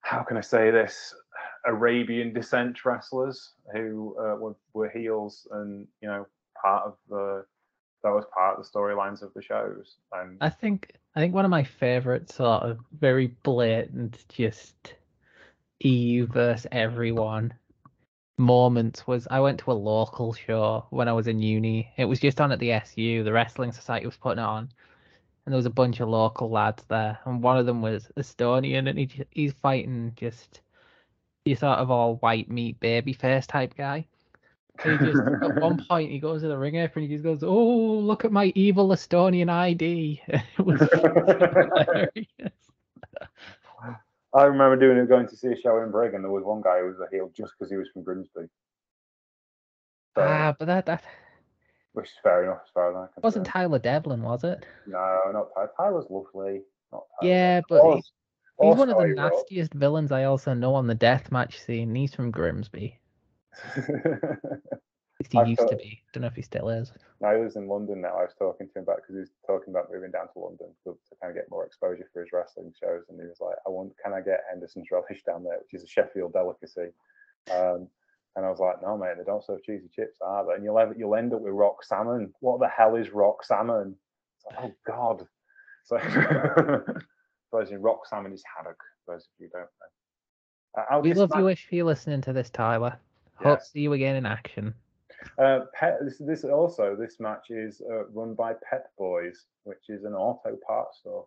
[0.02, 1.14] how can I say this
[1.66, 6.26] Arabian descent wrestlers who uh, were, were heels and you know
[6.62, 7.44] part of the
[8.02, 11.44] that was part of the storylines of the shows and I think I think one
[11.44, 14.94] of my favorite sort of very blatant just
[15.80, 17.54] EU versus everyone
[18.38, 21.92] moments was I went to a local show when I was in uni.
[21.96, 23.24] It was just on at the SU.
[23.24, 24.70] The Wrestling Society was putting it on,
[25.44, 28.88] and there was a bunch of local lads there, and one of them was Estonian,
[28.88, 30.60] and he he's fighting just
[31.44, 34.06] your sort of all white meat baby face type guy.
[34.82, 37.24] So he just at one point he goes to the ring apron and he just
[37.24, 42.52] goes, "Oh, look at my evil Estonian ID." it was hilarious.
[44.34, 46.60] I remember doing it going to see a show in Brig and there was one
[46.62, 48.28] guy who was a heel just because he was from Grimsby
[50.16, 51.02] so, Ah, but that that
[51.92, 54.66] which is fair enough as far as I'm concerned wasn't Tyler Devlin, was it?
[54.86, 56.62] no not Ty Tyler's lovely
[56.92, 57.32] not Tyler.
[57.32, 58.02] Yeah, but Or- he-
[58.58, 61.94] or he's one of the nastiest villains I also know on the deathmatch scene.
[61.94, 62.98] He's from Grimsby.
[65.20, 66.00] Least he I used to be.
[66.12, 66.92] Don't know if he still is.
[67.20, 68.14] No, he lives in London now.
[68.16, 70.68] I was talking to him about because he was talking about moving down to London
[70.84, 73.56] to, to kind of get more exposure for his wrestling shows, and he was like,
[73.66, 76.90] "I want, can I get Henderson's relish down there, which is a Sheffield delicacy?"
[77.50, 77.88] Um,
[78.36, 80.52] and I was like, "No, mate, they don't serve cheesy chips, either.
[80.52, 82.32] And you'll ever, you'll end up with rock salmon.
[82.38, 83.96] What the hell is rock salmon?
[84.46, 85.26] Like, oh God!
[85.86, 85.96] So,
[87.60, 88.78] as in rock salmon is haddock.
[89.08, 90.82] Those of you don't know.
[90.96, 92.96] Uh, We love ma- you if you're listening to this, Tyler.
[93.34, 93.66] Hope Yes.
[93.66, 94.74] to see you again in action.
[95.36, 100.04] Uh, Pet, this, this also this match is uh, run by Pep Boys, which is
[100.04, 101.26] an auto parts store.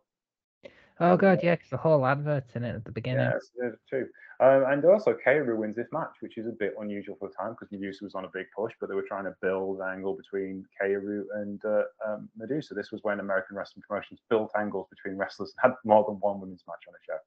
[0.99, 3.26] Oh god, yeah, 'cause the whole advert's in it at the beginning.
[3.26, 4.08] Yes, there's two.
[4.39, 7.52] Um, and also, Kaoru wins this match, which is a bit unusual for the time
[7.52, 10.64] because Medusa was on a big push, but they were trying to build angle between
[10.80, 12.76] Kaoru and uh, um, Medusa.
[12.76, 16.39] This was when American Wrestling Promotions built angles between wrestlers and had more than one
[16.39, 17.18] women's match on a show.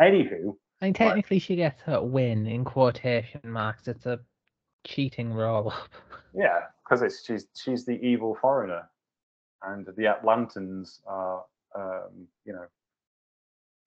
[0.00, 3.86] Anywho, I mean, technically, she gets her win in quotation marks.
[3.86, 4.18] It's a
[4.84, 5.72] cheating roll
[6.34, 8.88] yeah, because it's she's she's the evil foreigner,
[9.62, 12.66] and the Atlantans are um, you know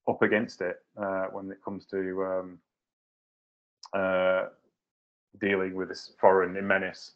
[0.08, 2.58] up against it uh, when it comes to um,
[3.94, 4.46] uh,
[5.40, 7.12] dealing with this foreign menace.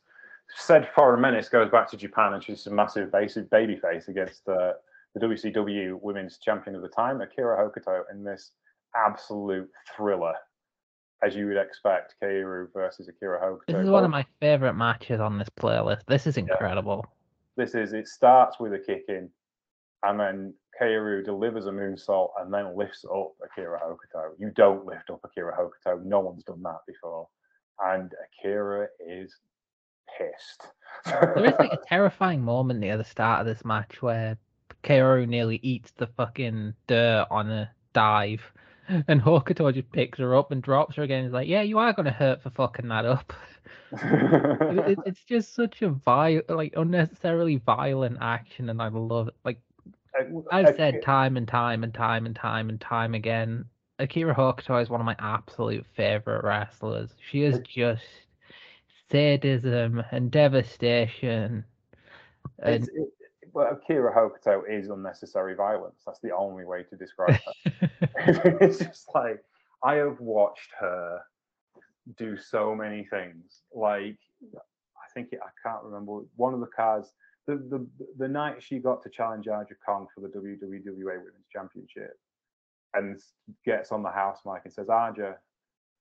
[0.56, 4.72] Said foreign menace goes back to Japan, and she's a massive baby face against uh,
[5.14, 8.52] the WCW Women's Champion of the time, Akira Hokuto, in this
[8.96, 10.32] absolute thriller,
[11.22, 13.66] as you would expect, Kaoru versus Akira Hokuto.
[13.66, 16.02] This is one of my favorite matches on this playlist.
[16.06, 17.04] This is incredible.
[17.56, 19.28] This is it starts with a kick in,
[20.04, 24.30] and then Kaoru delivers a moonsault and then lifts up Akira Hokuto.
[24.38, 26.04] You don't lift up Akira Hokuto.
[26.04, 27.28] No one's done that before.
[27.80, 29.34] And Akira is
[30.16, 30.68] pissed.
[31.04, 34.36] There is like a terrifying moment near the start of this match where
[34.82, 38.42] Kaoru nearly eats the fucking dirt on a dive.
[39.08, 41.24] And Hokuto just picks her up and drops her again.
[41.24, 43.32] He's like, "Yeah, you are gonna hurt for fucking that up."
[44.70, 49.34] It- it- it's just such a vile, like unnecessarily violent action, and I love it.
[49.44, 49.60] Like
[50.50, 53.68] I've said time and time and time and time and time again,
[53.98, 57.14] Akira Hokuto is one of my absolute favorite wrestlers.
[57.20, 58.04] She is just
[59.10, 61.64] sadism and devastation.
[62.64, 63.08] And it,
[63.52, 66.02] well, Akira Hokuto is unnecessary violence.
[66.06, 67.90] That's the only way to describe her.
[68.60, 69.40] it's just like
[69.82, 71.20] I have watched her
[72.16, 73.62] do so many things.
[73.74, 74.18] Like
[74.54, 77.12] I think it, I can't remember one of the cards.
[77.46, 77.86] The, the
[78.18, 82.18] the night she got to challenge Aja Kong for the WWA Women's Championship,
[82.94, 83.18] and
[83.64, 85.36] gets on the house mic and says, "Aja,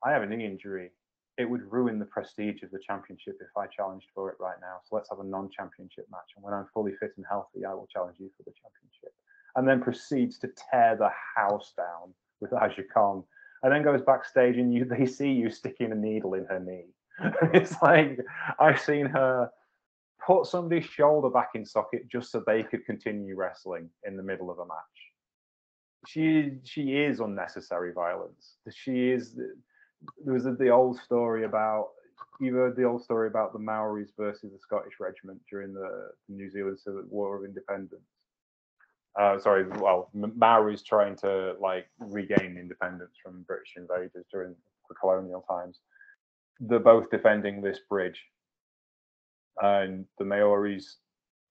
[0.04, 0.92] I have a knee injury.
[1.38, 4.80] It would ruin the prestige of the championship if I challenged for it right now.
[4.84, 6.32] So let's have a non-championship match.
[6.36, 9.14] And when I'm fully fit and healthy, I will challenge you for the championship."
[9.56, 13.24] And then proceeds to tear the house down with Aja Kong
[13.64, 16.86] and then goes backstage and you they see you sticking a needle in her knee.
[17.54, 18.20] it's like
[18.60, 19.50] I've seen her
[20.26, 24.52] put somebody's shoulder back in socket just so they could continue wrestling in the middle
[24.52, 24.78] of a match.
[26.08, 28.58] She she is unnecessary violence.
[28.72, 29.40] She is.
[30.24, 31.90] There was the old story about
[32.40, 36.50] you heard the old story about the Maoris versus the Scottish Regiment during the New
[36.52, 38.04] Zealand Civil War of Independence
[39.18, 44.56] uh, sorry, well, Maoris trying to like regain independence from British invaders during
[44.90, 45.80] the colonial times.
[46.60, 48.22] They're both defending this bridge,
[49.62, 50.98] and the Maoris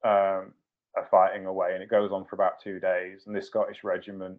[0.05, 0.53] um,
[0.97, 3.25] are fighting away, and it goes on for about two days.
[3.27, 4.39] And this Scottish regiment,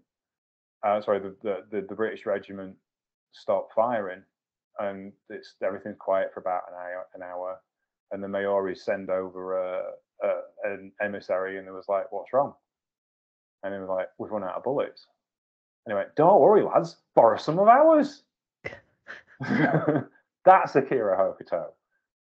[0.85, 2.75] uh, sorry, the, the, the the British regiment
[3.33, 4.23] stop firing,
[4.79, 7.07] and it's everything's quiet for about an hour.
[7.15, 7.59] An hour,
[8.11, 9.81] and the Maoris send over a,
[10.23, 10.31] a,
[10.63, 12.53] an emissary, and it was like, "What's wrong?"
[13.63, 15.07] And he was like, We've run out of bullets.
[15.87, 18.23] Went, Don't worry, lads, borrow some of ours.
[20.45, 21.67] That's Akira Hokuto.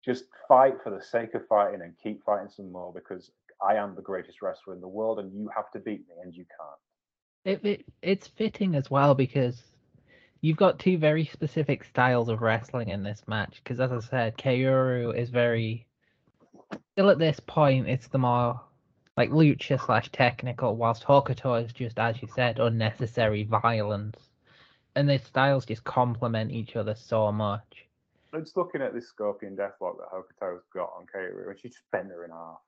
[0.03, 3.31] Just fight for the sake of fighting and keep fighting some more because
[3.65, 6.33] I am the greatest wrestler in the world and you have to beat me and
[6.33, 7.61] you can't.
[7.63, 9.61] it, it it's fitting as well because
[10.45, 13.59] you've got two very specific styles of wrestling in this match.
[13.63, 15.87] Because as I said, Kaoru is very
[16.91, 17.89] still at this point.
[17.89, 18.61] It's the more
[19.17, 24.19] like lucha slash technical, whilst Hokuto is just as you said unnecessary violence,
[24.95, 27.87] and their styles just complement each other so much.
[28.31, 31.89] I'm just looking at this Scorpion Deathlock that Hokuto's got on Kaoru and she just
[31.91, 32.59] bent her in half.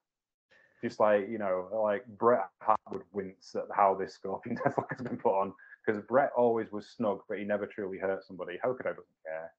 [0.81, 5.01] Just like, you know, like Bret Hart would wince at how this Scorpion Deathlock has
[5.01, 5.53] been put on
[5.87, 8.59] because Brett always was snug, but he never truly hurt somebody.
[8.63, 9.51] Hokuto doesn't care.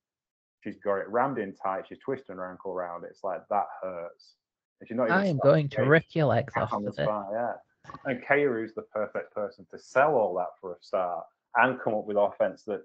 [0.63, 1.85] She's got it rammed in tight.
[1.89, 3.05] She's twisting her ankle around.
[3.09, 4.35] It's like that hurts.
[4.81, 6.95] And she's not even I am going to rip your legs off of it.
[6.99, 7.53] yeah.
[8.05, 11.25] And Kaoru's the perfect person to sell all that for a start
[11.57, 12.83] and come up with offense that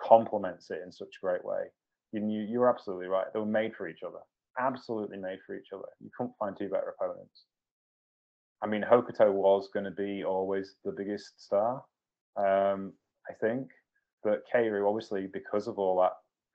[0.00, 1.64] complements it in such a great way.
[2.12, 3.26] You, you, you're absolutely right.
[3.32, 4.18] They were made for each other.
[4.58, 5.84] Absolutely made for each other.
[6.00, 7.44] You couldn't find two better opponents.
[8.62, 11.82] I mean, Hokuto was going to be always the biggest star,
[12.36, 12.92] um,
[13.28, 13.68] I think.
[14.22, 16.12] But Kaoru, obviously, because of all that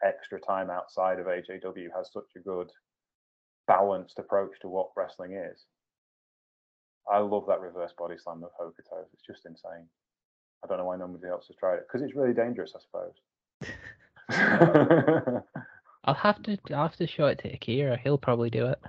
[0.08, 2.70] extra time outside of AJW, has such a good
[3.68, 5.66] balanced approach to what wrestling is.
[7.12, 9.06] I love that reverse body slam of Hokuto.
[9.14, 9.88] It's just insane.
[10.64, 13.16] I don't know why nobody else has tried it because it's really dangerous, I suppose.
[16.04, 17.98] I'll have to I'll have to show it to Akira.
[18.04, 18.80] He'll probably do it.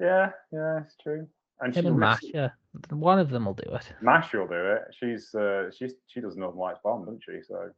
[0.00, 1.26] Yeah, yeah, it's true.
[1.60, 2.54] And Him she and Masha.
[2.90, 3.90] One of them will do it.
[4.02, 4.82] Masha will do it.
[4.98, 7.40] She's uh, she's she does Northern Lights bomb, doesn't she?
[7.46, 7.70] So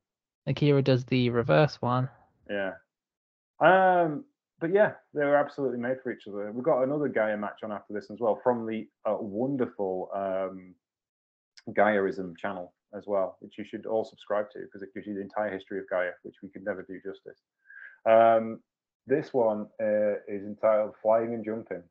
[0.47, 2.09] Akira does the reverse one.
[2.51, 2.73] yeah.
[3.61, 4.25] Um,
[4.61, 6.51] but yeah, they were absolutely made for each other.
[6.51, 10.75] We've got another Gaia match on after this as well from the uh, wonderful um,
[11.71, 15.21] Gaiaism channel as well, which you should all subscribe to because it gives you the
[15.21, 17.41] entire history of Gaia, which we could never do justice.
[18.07, 18.61] Um,
[19.07, 21.83] this one uh, is entitled "Flying and Jumping."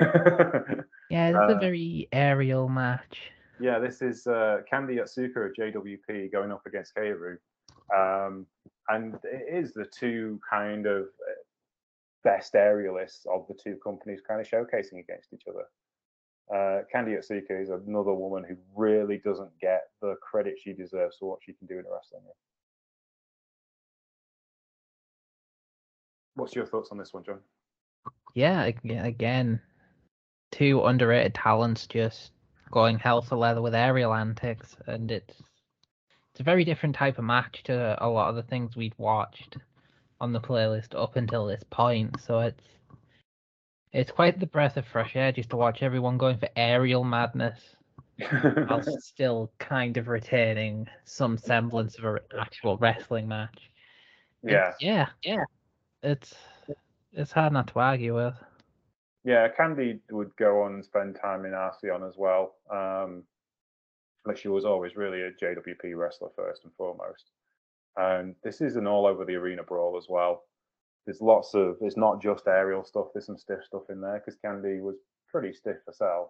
[1.10, 3.32] Yeah, it's Uh, a very aerial match.
[3.58, 7.36] Yeah, this is uh, Candy Yatsuka of JWP going up against Kaoru.
[7.94, 8.46] Um,
[8.88, 11.32] and it is the two kind of uh,
[12.22, 15.66] best aerialists of the two companies kind of showcasing against each other.
[16.54, 21.30] Uh, Candy Yatsuka is another woman who really doesn't get the credit she deserves for
[21.30, 22.32] what she can do in a wrestling ring.
[26.34, 27.40] What's your thoughts on this one, John?
[28.34, 29.60] Yeah, again,
[30.50, 32.32] two underrated talents just
[32.70, 35.42] going hell for leather with aerial antics, and it's
[36.32, 39.56] it's a very different type of match to a lot of the things we'd watched
[40.20, 42.20] on the playlist up until this point.
[42.20, 42.62] So it's
[43.92, 47.58] it's quite the breath of fresh air just to watch everyone going for aerial madness
[48.30, 53.70] while still kind of retaining some semblance of an actual wrestling match.
[54.44, 54.68] yeah.
[54.68, 55.44] It's- yeah, yeah.
[56.02, 56.34] It's
[57.12, 58.34] it's hard not to argue with.
[59.24, 62.54] Yeah, Candy would go on and spend time in Arsion as well.
[62.72, 63.24] Um,
[64.24, 67.30] but she was always really a JWP wrestler first and foremost.
[67.96, 70.44] And this is an all over the arena brawl as well.
[71.06, 74.38] There's lots of, it's not just aerial stuff, there's some stiff stuff in there because
[74.40, 74.96] Candy was
[75.30, 76.28] pretty stiff herself.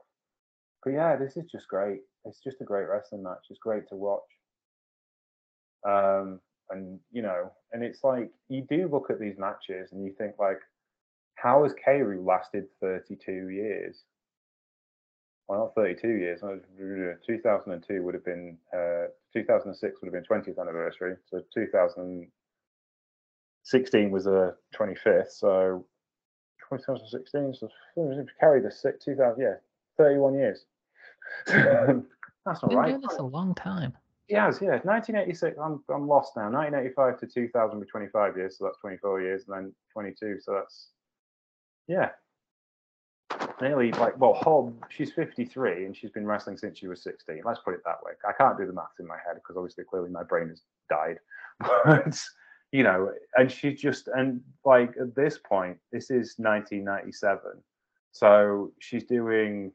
[0.85, 2.01] But yeah, this is just great.
[2.25, 3.47] It's just a great wrestling match.
[3.51, 4.23] It's great to watch.
[5.87, 10.15] Um, and, you know, and it's like, you do look at these matches and you
[10.17, 10.61] think, like,
[11.41, 14.03] how has Kaoru lasted 32 years?
[15.49, 16.41] Well, not 32 years.
[16.41, 21.17] 2002 would have been, uh, 2006 would have been 20th anniversary.
[21.27, 25.33] So 2016 was the 25th.
[25.33, 25.85] So
[26.71, 27.69] 2016, so
[28.39, 29.55] carry the six, 2000, yeah,
[29.97, 30.67] 31 years.
[31.47, 33.97] That's not Been doing this a long time.
[34.27, 34.79] He has, yeah.
[34.85, 35.59] 1986.
[35.59, 36.49] I'm I'm lost now.
[36.51, 40.53] 1985 to 2000 would be 25 years, so that's 24 years, and then 22, so
[40.53, 40.91] that's
[41.91, 42.11] yeah,
[43.61, 44.73] nearly like well, Hob.
[44.91, 47.43] She's 53 and she's been wrestling since she was 16.
[47.45, 48.13] Let's put it that way.
[48.27, 51.19] I can't do the maths in my head because obviously, clearly, my brain has died.
[51.85, 52.19] But
[52.71, 57.41] you know, and she's just and like at this point, this is 1997,
[58.13, 59.73] so she's doing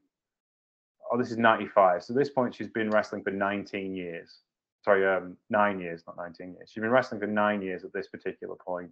[1.12, 2.02] oh, this is 95.
[2.02, 4.40] So this point, she's been wrestling for 19 years.
[4.86, 6.72] Sorry, um, nine years, not 19 years.
[6.72, 8.90] She's been wrestling for nine years at this particular point.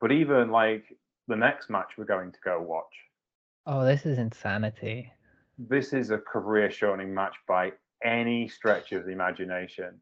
[0.00, 0.84] But even like
[1.30, 2.92] the next match we're going to go watch,
[3.66, 5.10] Oh, this is insanity.
[5.58, 7.72] this is a career shoning match by
[8.04, 10.00] any stretch of the imagination.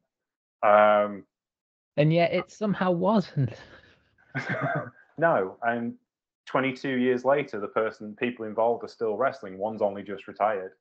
[0.62, 1.24] Um,
[1.96, 3.52] And yet it somehow wasn't.
[5.18, 5.94] no, and
[6.46, 9.58] 22 years later, the person, people involved are still wrestling.
[9.58, 10.72] One's only just retired.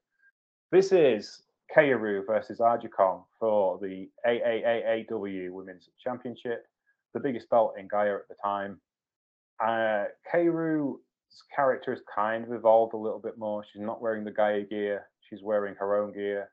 [0.71, 1.41] This is
[1.75, 6.65] Kaoru versus Aja Kong for the AAAAW Women's Championship,
[7.13, 8.79] the biggest belt in Gaia at the time.
[9.63, 10.99] Uh, Kaoru's
[11.55, 13.63] character has kind of evolved a little bit more.
[13.63, 16.49] She's not wearing the Gaia gear, she's wearing her own gear.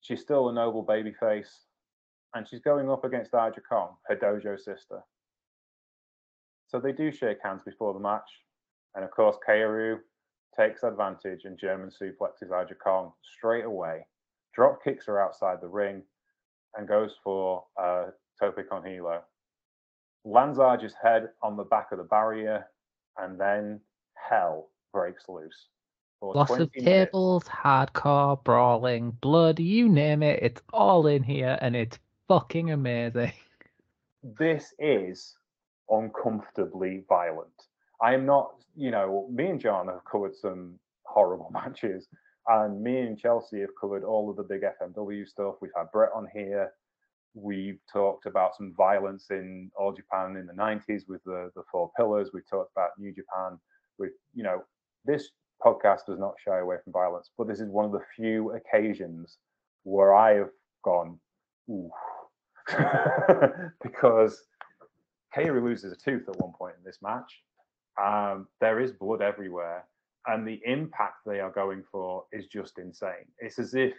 [0.00, 1.50] She's still a noble babyface,
[2.34, 5.00] and she's going up against Aja Kong, her dojo sister.
[6.66, 8.28] So they do shake hands before the match.
[8.94, 9.98] And of course, Kaoru
[10.58, 14.06] takes advantage and German suplexes Aja Kong straight away,
[14.54, 16.02] drop kicks her outside the ring,
[16.76, 18.06] and goes for uh,
[18.40, 19.22] Tope con Hilo.
[20.24, 20.58] Lands
[21.02, 22.66] head on the back of the barrier,
[23.18, 23.80] and then
[24.14, 25.66] hell breaks loose.
[26.20, 27.10] For Lots of 20 minutes.
[27.10, 30.38] tables, hardcore, brawling, blood, you name it.
[30.40, 31.98] It's all in here and it's
[32.28, 33.32] fucking amazing.
[34.38, 35.34] this is
[35.90, 37.50] uncomfortably violent.
[38.00, 42.06] I am not, you know, me and John have covered some horrible matches,
[42.48, 45.56] and me and Chelsea have covered all of the big FMW stuff.
[45.60, 46.72] We've had Brett on here.
[47.34, 51.90] We've talked about some violence in All Japan in the 90s with the, the four
[51.96, 52.30] pillars.
[52.32, 53.58] We've talked about New Japan.
[53.98, 54.62] With, you know,
[55.04, 55.30] this
[55.64, 59.38] podcast does not shy away from violence, but this is one of the few occasions
[59.84, 60.50] where I have
[60.84, 61.18] gone,
[61.70, 61.90] ooh,
[63.82, 64.40] because
[65.36, 67.42] Kaoru loses a tooth at one point in this match.
[68.02, 69.84] Um, there is blood everywhere,
[70.26, 73.26] and the impact they are going for is just insane.
[73.38, 73.94] It's as if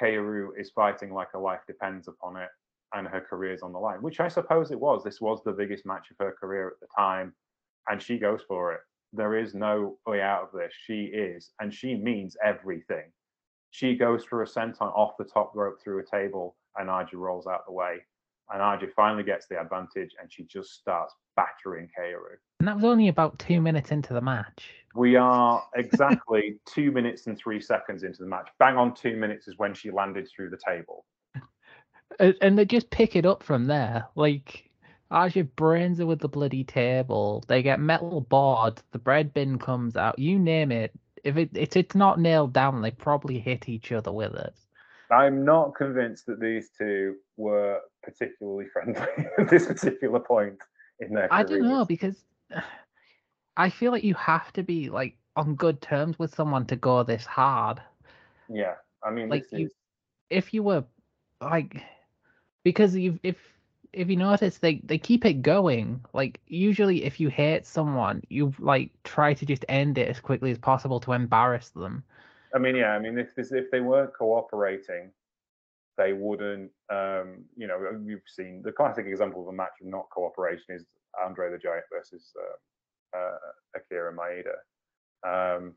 [0.00, 2.48] Kaoru is fighting like her life depends upon it,
[2.94, 5.02] and her career's on the line, which I suppose it was.
[5.02, 7.34] This was the biggest match of her career at the time,
[7.88, 8.80] and she goes for it.
[9.12, 10.72] There is no way out of this.
[10.86, 13.12] She is, and she means everything.
[13.70, 17.46] She goes for a senton off the top rope through a table, and Aja rolls
[17.46, 17.98] out the way.
[18.52, 22.36] And Aja finally gets the advantage, and she just starts battering Kaoru.
[22.60, 24.70] And that was only about two minutes into the match.
[24.94, 28.48] We are exactly two minutes and three seconds into the match.
[28.58, 31.04] Bang on two minutes is when she landed through the table.
[32.18, 34.06] And they just pick it up from there.
[34.14, 34.70] Like,
[35.10, 37.44] Aja brains her with the bloody table.
[37.48, 38.82] They get metal boards.
[38.92, 40.18] The bread bin comes out.
[40.18, 40.92] You name it.
[41.24, 44.54] If it, it's it's not nailed down, they probably hit each other with it.
[45.10, 49.00] I'm not convinced that these two were particularly friendly
[49.38, 50.58] at this particular point
[51.00, 52.24] in their I don't know because
[53.56, 57.02] I feel like you have to be like on good terms with someone to go
[57.02, 57.80] this hard.
[58.48, 59.72] Yeah, I mean, Like this you, is
[60.30, 60.84] if you were
[61.40, 61.82] like,
[62.62, 63.36] because you if
[63.94, 66.04] if you notice they they keep it going.
[66.12, 70.50] Like usually, if you hate someone, you like try to just end it as quickly
[70.50, 72.04] as possible to embarrass them.
[72.54, 75.10] I mean, yeah, I mean, if this, if they weren't cooperating,
[75.96, 76.70] they wouldn't.
[76.90, 80.84] Um, you know, you've seen the classic example of a match of not cooperation is
[81.22, 83.38] Andre the Giant versus uh, uh,
[83.76, 84.54] Akira Maeda.
[85.26, 85.74] Um,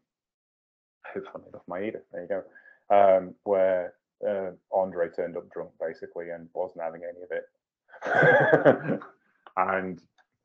[1.14, 2.02] funny enough, Maeda.
[2.12, 2.44] There you go.
[2.90, 3.94] Um, where
[4.28, 9.02] uh, Andre turned up drunk basically and wasn't having any of it,
[9.58, 10.02] and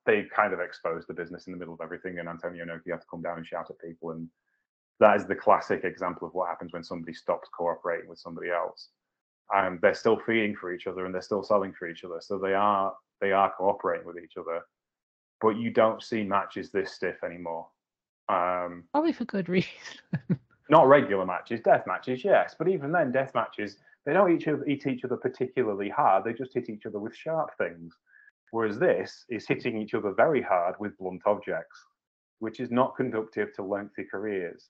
[0.07, 2.19] they kind of exposed the business in the middle of everything.
[2.19, 4.29] And Antonio Inoki had to come down and shout at people and
[5.01, 8.89] that is the classic example of what happens when somebody stops cooperating with somebody else.
[9.53, 12.21] And they're still feeding for each other and they're still selling for each other.
[12.21, 14.61] So they are they are cooperating with each other.
[15.41, 17.67] But you don't see matches this stiff anymore.
[18.29, 19.71] Um, Probably for good reason.
[20.71, 22.55] not regular matches, death matches, yes.
[22.57, 26.25] But even then, death matches, they don't each other, hit each other particularly hard.
[26.25, 27.95] They just hit each other with sharp things.
[28.53, 31.85] Whereas this is hitting each other very hard with blunt objects,
[32.39, 34.69] which is not conductive to lengthy careers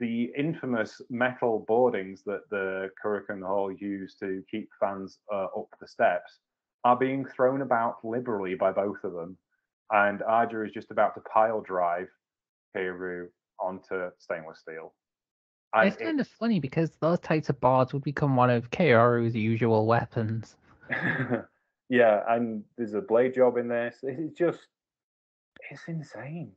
[0.00, 5.88] the infamous metal boardings that the Korakuen Hall used to keep fans uh, up the
[5.88, 6.38] steps
[6.84, 9.36] are being thrown about liberally by both of them.
[9.90, 12.08] And Aja is just about to pile drive
[12.76, 13.26] Kaoru
[13.60, 14.94] onto stainless steel.
[15.74, 19.34] And it's kind of funny because those types of boards would become one of Kaoru's
[19.34, 20.56] usual weapons.
[21.88, 23.96] yeah, and there's a blade job in this.
[24.02, 24.60] It's just,
[25.70, 26.52] it's insane.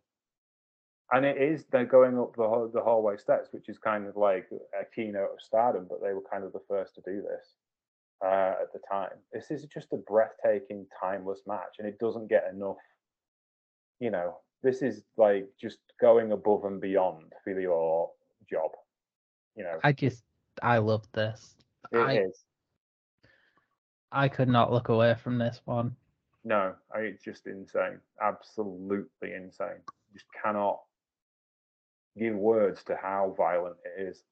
[1.11, 4.47] And it is they're going up the the hallway steps, which is kind of like
[4.79, 5.85] a keynote of stardom.
[5.89, 7.53] But they were kind of the first to do this
[8.23, 9.17] uh, at the time.
[9.33, 12.77] This is just a breathtaking, timeless match, and it doesn't get enough.
[13.99, 18.09] You know, this is like just going above and beyond for your
[18.49, 18.71] job.
[19.55, 20.23] You know, I just
[20.63, 21.55] I love this.
[21.91, 22.43] it is.
[24.11, 25.95] I I could not look away from this one.
[26.43, 27.99] No, I, it's just insane.
[28.21, 29.81] Absolutely insane.
[30.13, 30.79] Just cannot
[32.17, 34.23] give words to how violent it is,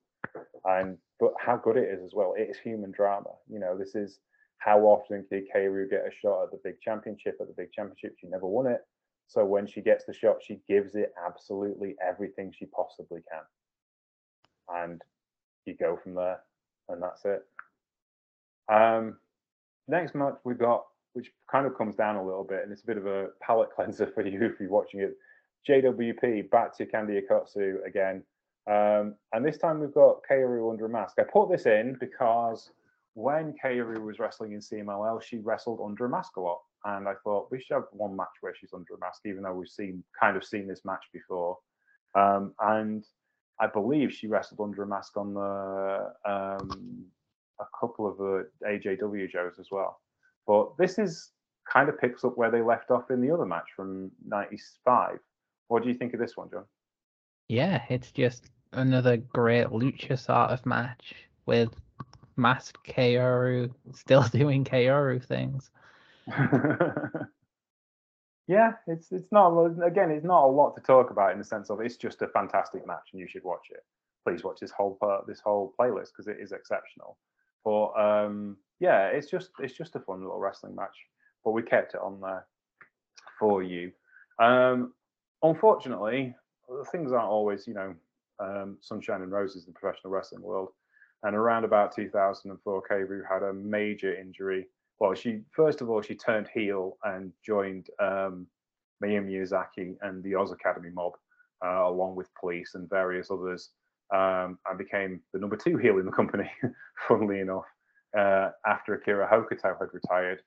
[0.65, 2.33] and but how good it is as well.
[2.37, 3.29] It is human drama.
[3.47, 4.19] You know, this is
[4.57, 7.37] how often did Kaoru get a shot at the big championship?
[7.39, 8.81] At the big championship, she never won it.
[9.27, 15.01] So when she gets the shot, she gives it absolutely everything she possibly can, and
[15.65, 16.39] you go from there,
[16.89, 17.45] and that's it.
[18.71, 19.17] Um,
[19.87, 22.85] next match we got which kind of comes down a little bit, and it's a
[22.85, 25.15] bit of a palate cleanser for you if you're watching it.
[25.67, 28.23] JWP back to Candy Okutsu again,
[28.69, 31.15] um, and this time we've got Kaoru under a mask.
[31.19, 32.69] I put this in because
[33.15, 37.13] when Kaoru was wrestling in CMLL, she wrestled under a mask a lot, and I
[37.23, 40.03] thought we should have one match where she's under a mask, even though we've seen
[40.19, 41.57] kind of seen this match before.
[42.15, 43.03] Um, and
[43.59, 47.05] I believe she wrestled under a mask on the um,
[47.59, 49.99] a couple of the AJW shows as well.
[50.47, 51.31] But this is
[51.71, 55.19] kind of picks up where they left off in the other match from '95.
[55.69, 56.65] What do you think of this one, John?
[57.47, 61.13] Yeah, it's just another great lucha sort of match
[61.45, 61.69] with
[62.35, 65.69] masked Kaoru still doing Kaoru things.
[68.47, 71.69] yeah, it's it's not again, it's not a lot to talk about in the sense
[71.69, 73.85] of it's just a fantastic match and you should watch it.
[74.25, 77.17] Please watch this whole part, this whole playlist because it is exceptional.
[77.63, 80.97] But um, yeah, it's just it's just a fun little wrestling match.
[81.45, 82.47] But we kept it on there
[83.39, 83.91] for you.
[84.39, 84.93] Um,
[85.43, 86.35] unfortunately,
[86.91, 87.95] things aren't always you know
[88.39, 90.69] um, sunshine and roses in the professional wrestling world.
[91.23, 94.67] And around about 2004, Kaoru had a major injury.
[94.99, 98.47] Well, she first of all she turned heel and joined um,
[99.03, 101.13] Mayumi Ozaki and the Oz Academy mob,
[101.65, 103.69] uh, along with police and various others,
[104.13, 106.49] um, and became the number two heel in the company.
[107.07, 107.65] funnily enough,
[108.17, 110.41] uh, after Akira Hokuto had retired,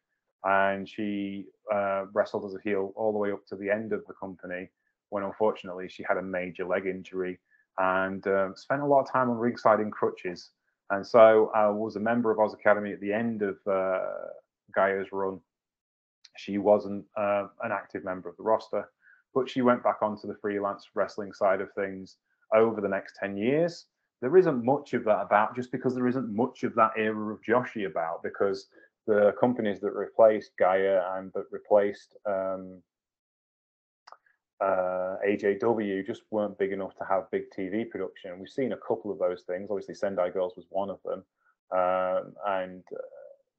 [0.45, 4.05] and she uh, wrestled as a heel all the way up to the end of
[4.07, 4.69] the company
[5.13, 7.39] when unfortunately she had a major leg injury
[7.79, 10.51] and um, spent a lot of time on ringside in crutches.
[10.89, 14.01] And so I was a member of Oz Academy at the end of uh,
[14.75, 15.39] Gaia's run.
[16.39, 18.89] She wasn't uh, an active member of the roster,
[19.35, 22.17] but she went back onto the freelance wrestling side of things
[22.55, 23.87] over the next 10 years.
[24.23, 27.41] There isn't much of that about just because there isn't much of that era of
[27.47, 28.69] Joshi about because
[29.07, 32.81] the companies that replaced Gaia and that replaced um,
[34.63, 38.39] uh, AJW just weren't big enough to have big TV production.
[38.39, 39.69] We've seen a couple of those things.
[39.71, 41.25] Obviously, Sendai Girls was one of them,
[41.71, 43.03] um, and uh,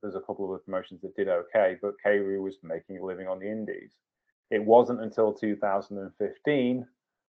[0.02, 1.78] there's a couple of other promotions that did okay.
[1.82, 3.94] But Kaoru was making a living on the Indies.
[4.52, 6.86] It wasn't until 2015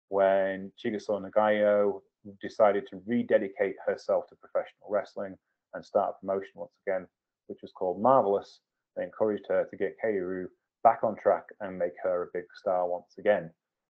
[0.09, 2.01] when Chigusa Nagayo
[2.41, 5.37] decided to rededicate herself to professional wrestling
[5.73, 7.07] and start a promotion once again,
[7.47, 8.59] which was called Marvelous.
[8.95, 10.45] They encouraged her to get Kaoru
[10.83, 13.51] back on track and make her a big star once again.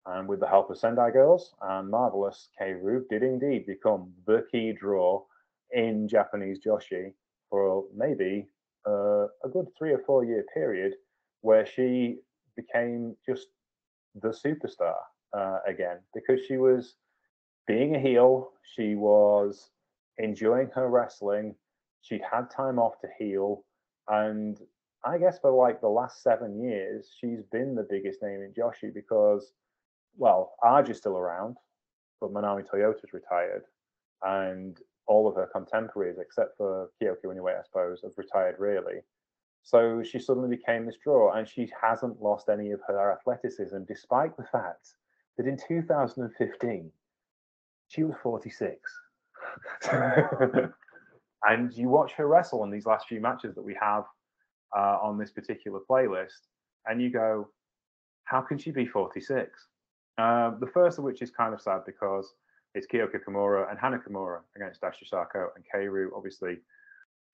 [0.07, 4.73] And with the help of Sendai Girls and Marvelous, Kaoru did indeed become the key
[4.73, 5.23] draw
[5.73, 7.13] in Japanese Joshi
[7.49, 8.47] for maybe
[8.87, 10.95] uh, a good three or four year period
[11.41, 12.19] where she
[12.57, 13.49] became just
[14.21, 14.97] the superstar
[15.37, 16.97] uh, again because she was
[17.67, 19.71] being a heel, she was
[20.19, 21.55] enjoying her wrestling,
[22.03, 23.65] she'd had time off to heal,
[24.09, 24.61] and
[25.05, 28.93] I guess for like the last seven years, she's been the biggest name in Joshi
[28.93, 29.53] because
[30.17, 31.57] well, Arj is still around,
[32.21, 33.65] but Manami Toyota's retired,
[34.23, 39.01] and all of her contemporaries, except for Kyoko Inoue, I suppose, have retired really.
[39.62, 44.37] So she suddenly became this draw, and she hasn't lost any of her athleticism, despite
[44.37, 44.89] the fact
[45.37, 46.91] that in 2015
[47.89, 48.77] she was 46.
[51.45, 54.05] and you watch her wrestle in these last few matches that we have
[54.77, 56.49] uh, on this particular playlist,
[56.87, 57.49] and you go,
[58.25, 59.67] how can she be 46?
[60.17, 62.35] Uh, the first of which is kind of sad because
[62.75, 66.09] it's Kyoko Kimura and Hana Kimura against Dash Chisako and Kaoru.
[66.15, 66.59] Obviously,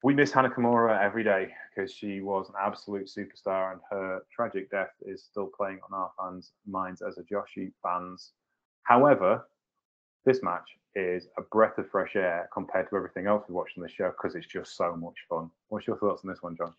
[0.02, 4.70] we miss Hana Kimura every day because she was an absolute superstar and her tragic
[4.70, 8.32] death is still playing on our fans' minds as a Joshi fans.
[8.84, 9.46] However,
[10.24, 13.82] this match is a breath of fresh air compared to everything else we watched on
[13.82, 15.50] the show because it's just so much fun.
[15.68, 16.74] What's your thoughts on this one, John?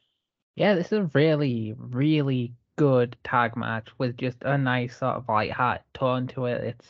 [0.55, 5.29] Yeah, this is a really, really good tag match with just a nice sort of
[5.29, 6.63] light heart tone to it.
[6.63, 6.87] It's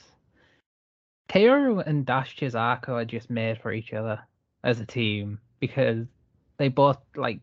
[1.28, 4.22] Kaoru and Dash Chisako are just made for each other
[4.64, 6.08] as a team because
[6.56, 7.42] they both like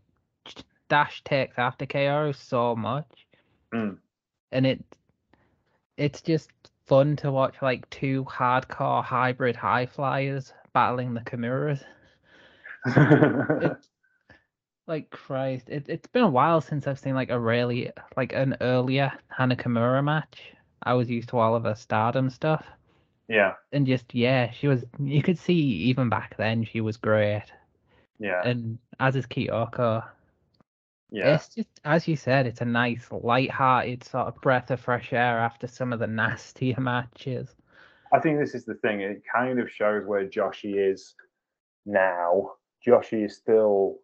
[0.89, 3.27] Dash takes after Kaoru so much,
[3.75, 3.99] mm.
[4.51, 4.83] and it
[5.99, 6.49] it's just
[6.87, 11.85] fun to watch like two hardcore hybrid high flyers battling the Kimuras.
[12.87, 13.77] it,
[14.89, 18.57] like Christ, it it's been a while since I've seen like a really like an
[18.61, 20.53] earlier Hana Kimura match.
[20.83, 22.65] I was used to all of her stardom stuff.
[23.29, 23.53] Yeah.
[23.73, 27.45] And just yeah, she was you could see even back then she was great.
[28.19, 28.41] Yeah.
[28.45, 30.05] And as is Kyoko.
[31.11, 31.35] Yeah.
[31.35, 35.39] It's just as you said, it's a nice light-hearted sort of breath of fresh air
[35.39, 37.55] after some of the nastier matches.
[38.13, 39.03] I think this is the thing.
[39.03, 41.15] It kind of shows where Joshi is
[41.85, 42.53] now.
[42.87, 43.99] Joshi is still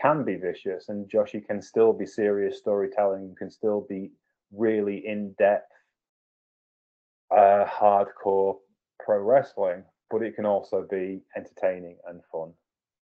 [0.00, 4.10] can be vicious and Joshi can still be serious storytelling, can still be
[4.52, 5.72] really in depth,
[7.30, 8.56] uh, hardcore
[9.00, 12.52] pro wrestling, but it can also be entertaining and fun.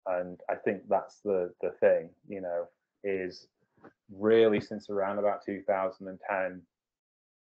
[0.06, 2.66] And I think that's the the thing, you know,
[3.02, 3.48] is
[4.14, 6.62] really since around about 2010,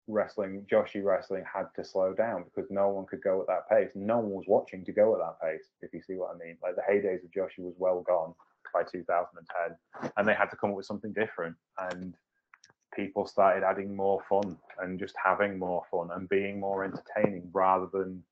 [0.08, 3.92] wrestling, Joshi wrestling had to slow down because no one could go at that pace.
[3.96, 6.58] No one was watching to go at that pace, if you see what I mean.
[6.62, 8.34] Like the heydays of Joshi was well gone
[8.74, 11.56] by 2010, and they had to come up with something different.
[11.78, 12.16] And
[12.94, 17.88] people started adding more fun and just having more fun and being more entertaining rather
[17.92, 18.24] than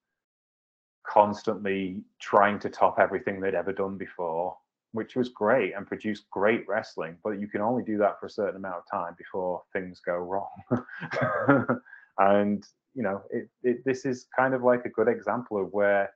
[1.07, 4.55] constantly trying to top everything they'd ever done before,
[4.91, 7.15] which was great and produced great wrestling.
[7.23, 10.15] But you can only do that for a certain amount of time before things go
[10.15, 10.49] wrong.
[12.19, 16.11] and you know, it, it, this is kind of like a good example of where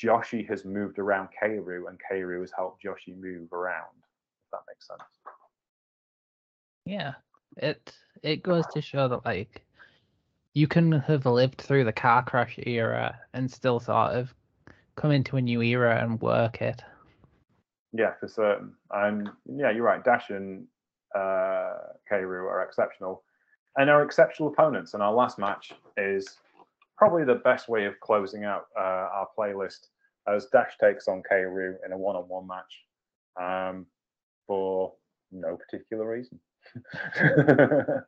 [0.00, 4.86] Joshi has moved around Kaoru and Kaoru has helped Joshi move around, if that makes
[4.86, 5.02] sense.
[6.84, 7.14] Yeah.
[7.56, 7.92] It
[8.22, 9.64] it goes to show that like
[10.54, 14.34] you can have lived through the car crash era and still sort of
[14.96, 16.82] come into a new era and work it.
[17.92, 18.74] Yeah, for certain.
[18.90, 20.04] And yeah, you're right.
[20.04, 20.66] Dash and
[21.14, 21.74] uh,
[22.10, 23.22] are exceptional
[23.76, 24.94] and are exceptional opponents.
[24.94, 26.38] And our last match is
[26.98, 29.86] probably the best way of closing out uh, our playlist
[30.26, 32.84] as Dash takes on Kaoru in a one-on-one match.
[33.40, 33.86] Um,
[34.48, 34.94] for
[35.30, 36.40] no particular reason.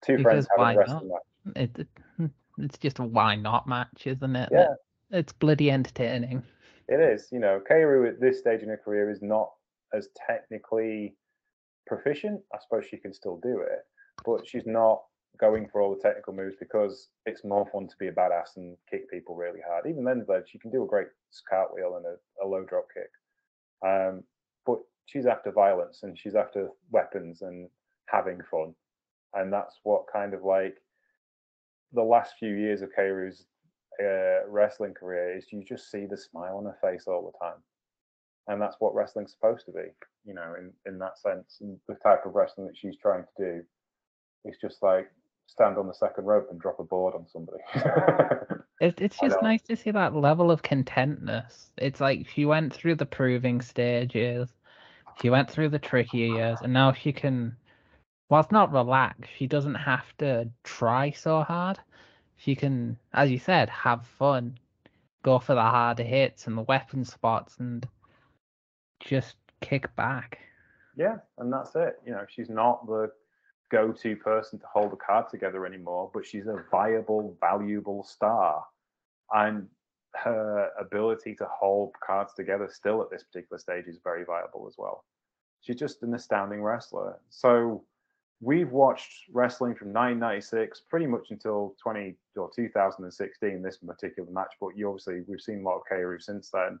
[0.00, 1.56] Because Two friends having a wrestling match.
[1.56, 1.88] It,
[2.18, 2.26] hmm,
[2.58, 4.50] it's just a why not match, isn't it?
[4.52, 4.74] Yeah.
[5.10, 6.42] It's bloody entertaining.
[6.88, 9.50] It is, you know, Kaoru at this stage in her career is not
[9.94, 11.16] as technically
[11.86, 12.42] proficient.
[12.52, 13.86] I suppose she can still do it,
[14.26, 15.04] but she's not
[15.38, 18.76] going for all the technical moves because it's more fun to be a badass and
[18.90, 19.86] kick people really hard.
[19.86, 21.08] Even then, though, she can do a great
[21.48, 23.10] cartwheel and a, a low drop kick.
[23.86, 24.22] Um,
[24.64, 27.68] but she's after violence and she's after weapons and
[28.06, 28.74] having fun,
[29.34, 30.76] and that's what kind of like
[31.92, 33.46] the last few years of Kaoru's
[34.00, 37.58] uh, wrestling career is you just see the smile on her face all the time.
[38.48, 39.88] And that's what wrestling's supposed to be,
[40.24, 41.58] you know, in, in that sense.
[41.60, 43.62] And the type of wrestling that she's trying to do
[44.44, 45.10] is just like
[45.46, 47.58] stand on the second rope and drop a board on somebody.
[48.80, 51.70] It, it's just nice to see that level of contentness.
[51.78, 54.52] It's like she went through the proving stages,
[55.22, 57.56] she went through the trickier years, and now she can,
[58.28, 61.78] whilst not relax, she doesn't have to try so hard.
[62.36, 64.58] She can, as you said, have fun,
[65.22, 67.86] go for the harder hits and the weapon spots, and
[69.00, 70.40] just kick back.
[70.96, 71.94] yeah, and that's it.
[72.04, 73.10] You know, she's not the
[73.70, 78.64] go-to person to hold the card together anymore, but she's a viable, valuable star.
[79.32, 79.68] And
[80.14, 84.74] her ability to hold cards together still at this particular stage is very viable as
[84.78, 85.04] well.
[85.60, 87.18] She's just an astounding wrestler.
[87.30, 87.84] So
[88.40, 94.76] we've watched wrestling from 1996 pretty much until 20 or 2016 this particular match but
[94.76, 96.78] you obviously we've seen a lot of Kaoru since then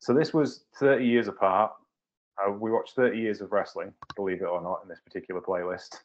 [0.00, 1.72] so this was 30 years apart
[2.38, 6.00] uh, we watched 30 years of wrestling believe it or not in this particular playlist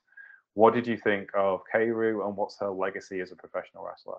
[0.54, 4.18] what did you think of Kaoru and what's her legacy as a professional wrestler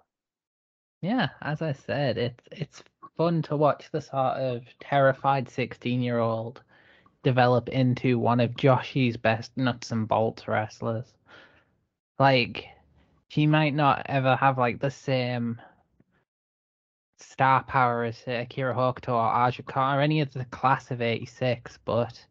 [1.02, 2.82] Yeah, as I said, it's it's
[3.16, 6.62] fun to watch the sort of terrified sixteen-year-old
[7.22, 11.12] develop into one of Joshi's best nuts and bolts wrestlers.
[12.18, 12.66] Like,
[13.28, 15.60] she might not ever have like the same
[17.20, 21.78] star power as Akira Hokuto or Aja Kong or any of the class of '86,
[21.84, 22.24] but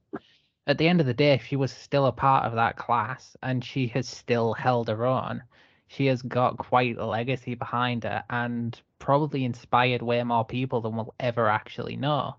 [0.68, 3.64] at the end of the day, she was still a part of that class, and
[3.64, 5.44] she has still held her own
[5.90, 10.96] she has got quite a legacy behind her and probably inspired way more people than
[10.96, 12.36] we'll ever actually know.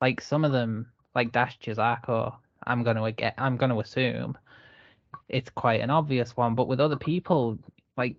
[0.00, 2.34] Like some of them, like Dash Chisako,
[2.66, 4.36] I'm gonna get I'm gonna assume
[5.28, 7.58] it's quite an obvious one, but with other people,
[7.98, 8.16] like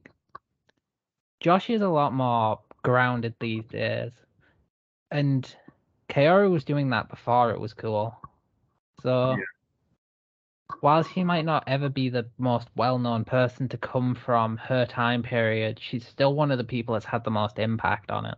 [1.40, 4.12] Josh is a lot more grounded these days.
[5.12, 5.56] And
[6.10, 8.16] Kaoru was doing that before it was cool.
[9.02, 9.44] So Yeah.
[10.82, 15.24] while she might not ever be the most well-known person to come from her time
[15.24, 18.38] period, she's still one of the people that's had the most impact on it.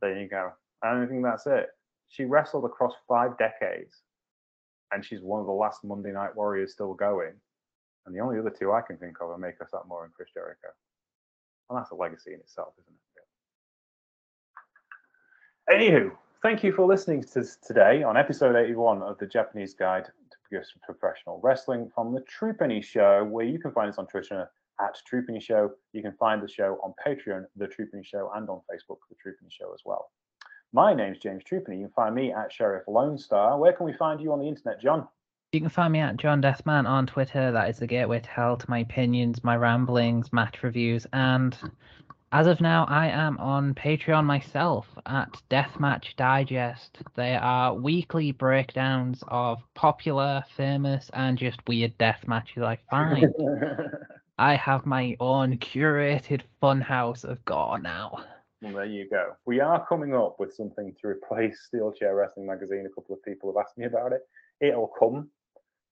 [0.00, 0.52] There you go.
[0.82, 1.68] And I think that's it.
[2.08, 4.02] She wrestled across five decades,
[4.92, 7.40] and she's one of the last Monday Night Warriors still going.
[8.06, 10.14] And the only other two I can think of are Make Us Up More and
[10.14, 10.68] Chris Jericho.
[11.68, 13.00] And that's a legacy in itself, isn't it?
[15.70, 16.10] Anywho,
[16.42, 20.06] thank you for listening to today on episode 81 of the Japanese Guide
[20.50, 24.50] to Professional Wrestling from the True Penny Show, where you can find us on Twitter
[24.80, 25.72] at True Penny Show.
[25.92, 29.16] You can find the show on Patreon, The True Penny Show, and on Facebook, The
[29.20, 30.10] True Penny Show as well.
[30.72, 31.80] My name's James Trupany.
[31.80, 33.58] You can find me at Sheriff Lone Star.
[33.58, 35.06] Where can we find you on the internet, John?
[35.52, 37.52] You can find me at John Deathman on Twitter.
[37.52, 41.54] That is the gateway to hell to my opinions, my ramblings, match reviews, and
[42.30, 46.98] as of now, I am on Patreon myself at Deathmatch Digest.
[47.14, 53.32] They are weekly breakdowns of popular, famous, and just weird death matches I find.
[54.38, 58.24] I have my own curated funhouse of gore now.
[58.60, 59.32] Well, there you go.
[59.46, 62.86] We are coming up with something to replace Steel Chair Wrestling Magazine.
[62.86, 64.20] A couple of people have asked me about it.
[64.60, 65.30] It'll come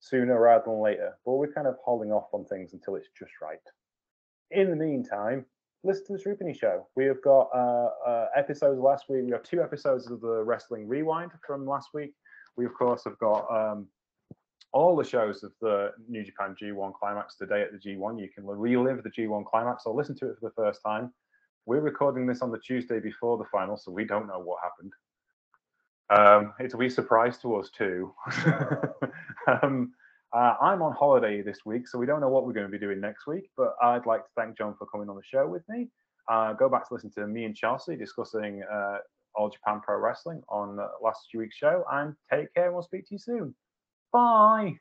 [0.01, 3.33] sooner rather than later, but we're kind of holding off on things until it's just
[3.41, 3.59] right.
[4.51, 5.47] In the meantime,
[5.85, 6.87] listen to the True Penny Show.
[6.97, 9.25] We have got uh, uh, episodes last week.
[9.25, 12.15] We have two episodes of the Wrestling Rewind from last week.
[12.57, 13.87] We, of course, have got um,
[14.73, 18.21] all the shows of the New Japan G1 Climax today at the G1.
[18.21, 21.13] You can relive the G1 Climax or listen to it for the first time.
[21.67, 24.93] We're recording this on the Tuesday before the final, so we don't know what happened.
[26.09, 28.15] Um, it's a wee surprise to us too.
[29.63, 29.93] um,
[30.37, 32.79] uh, I'm on holiday this week, so we don't know what we're going to be
[32.79, 33.49] doing next week.
[33.57, 35.89] But I'd like to thank John for coming on the show with me.
[36.29, 38.99] Uh, go back to listen to me and Chelsea discussing uh,
[39.35, 42.67] All Japan Pro Wrestling on last week's show, and take care.
[42.67, 43.55] and We'll speak to you soon.
[44.13, 44.75] Bye.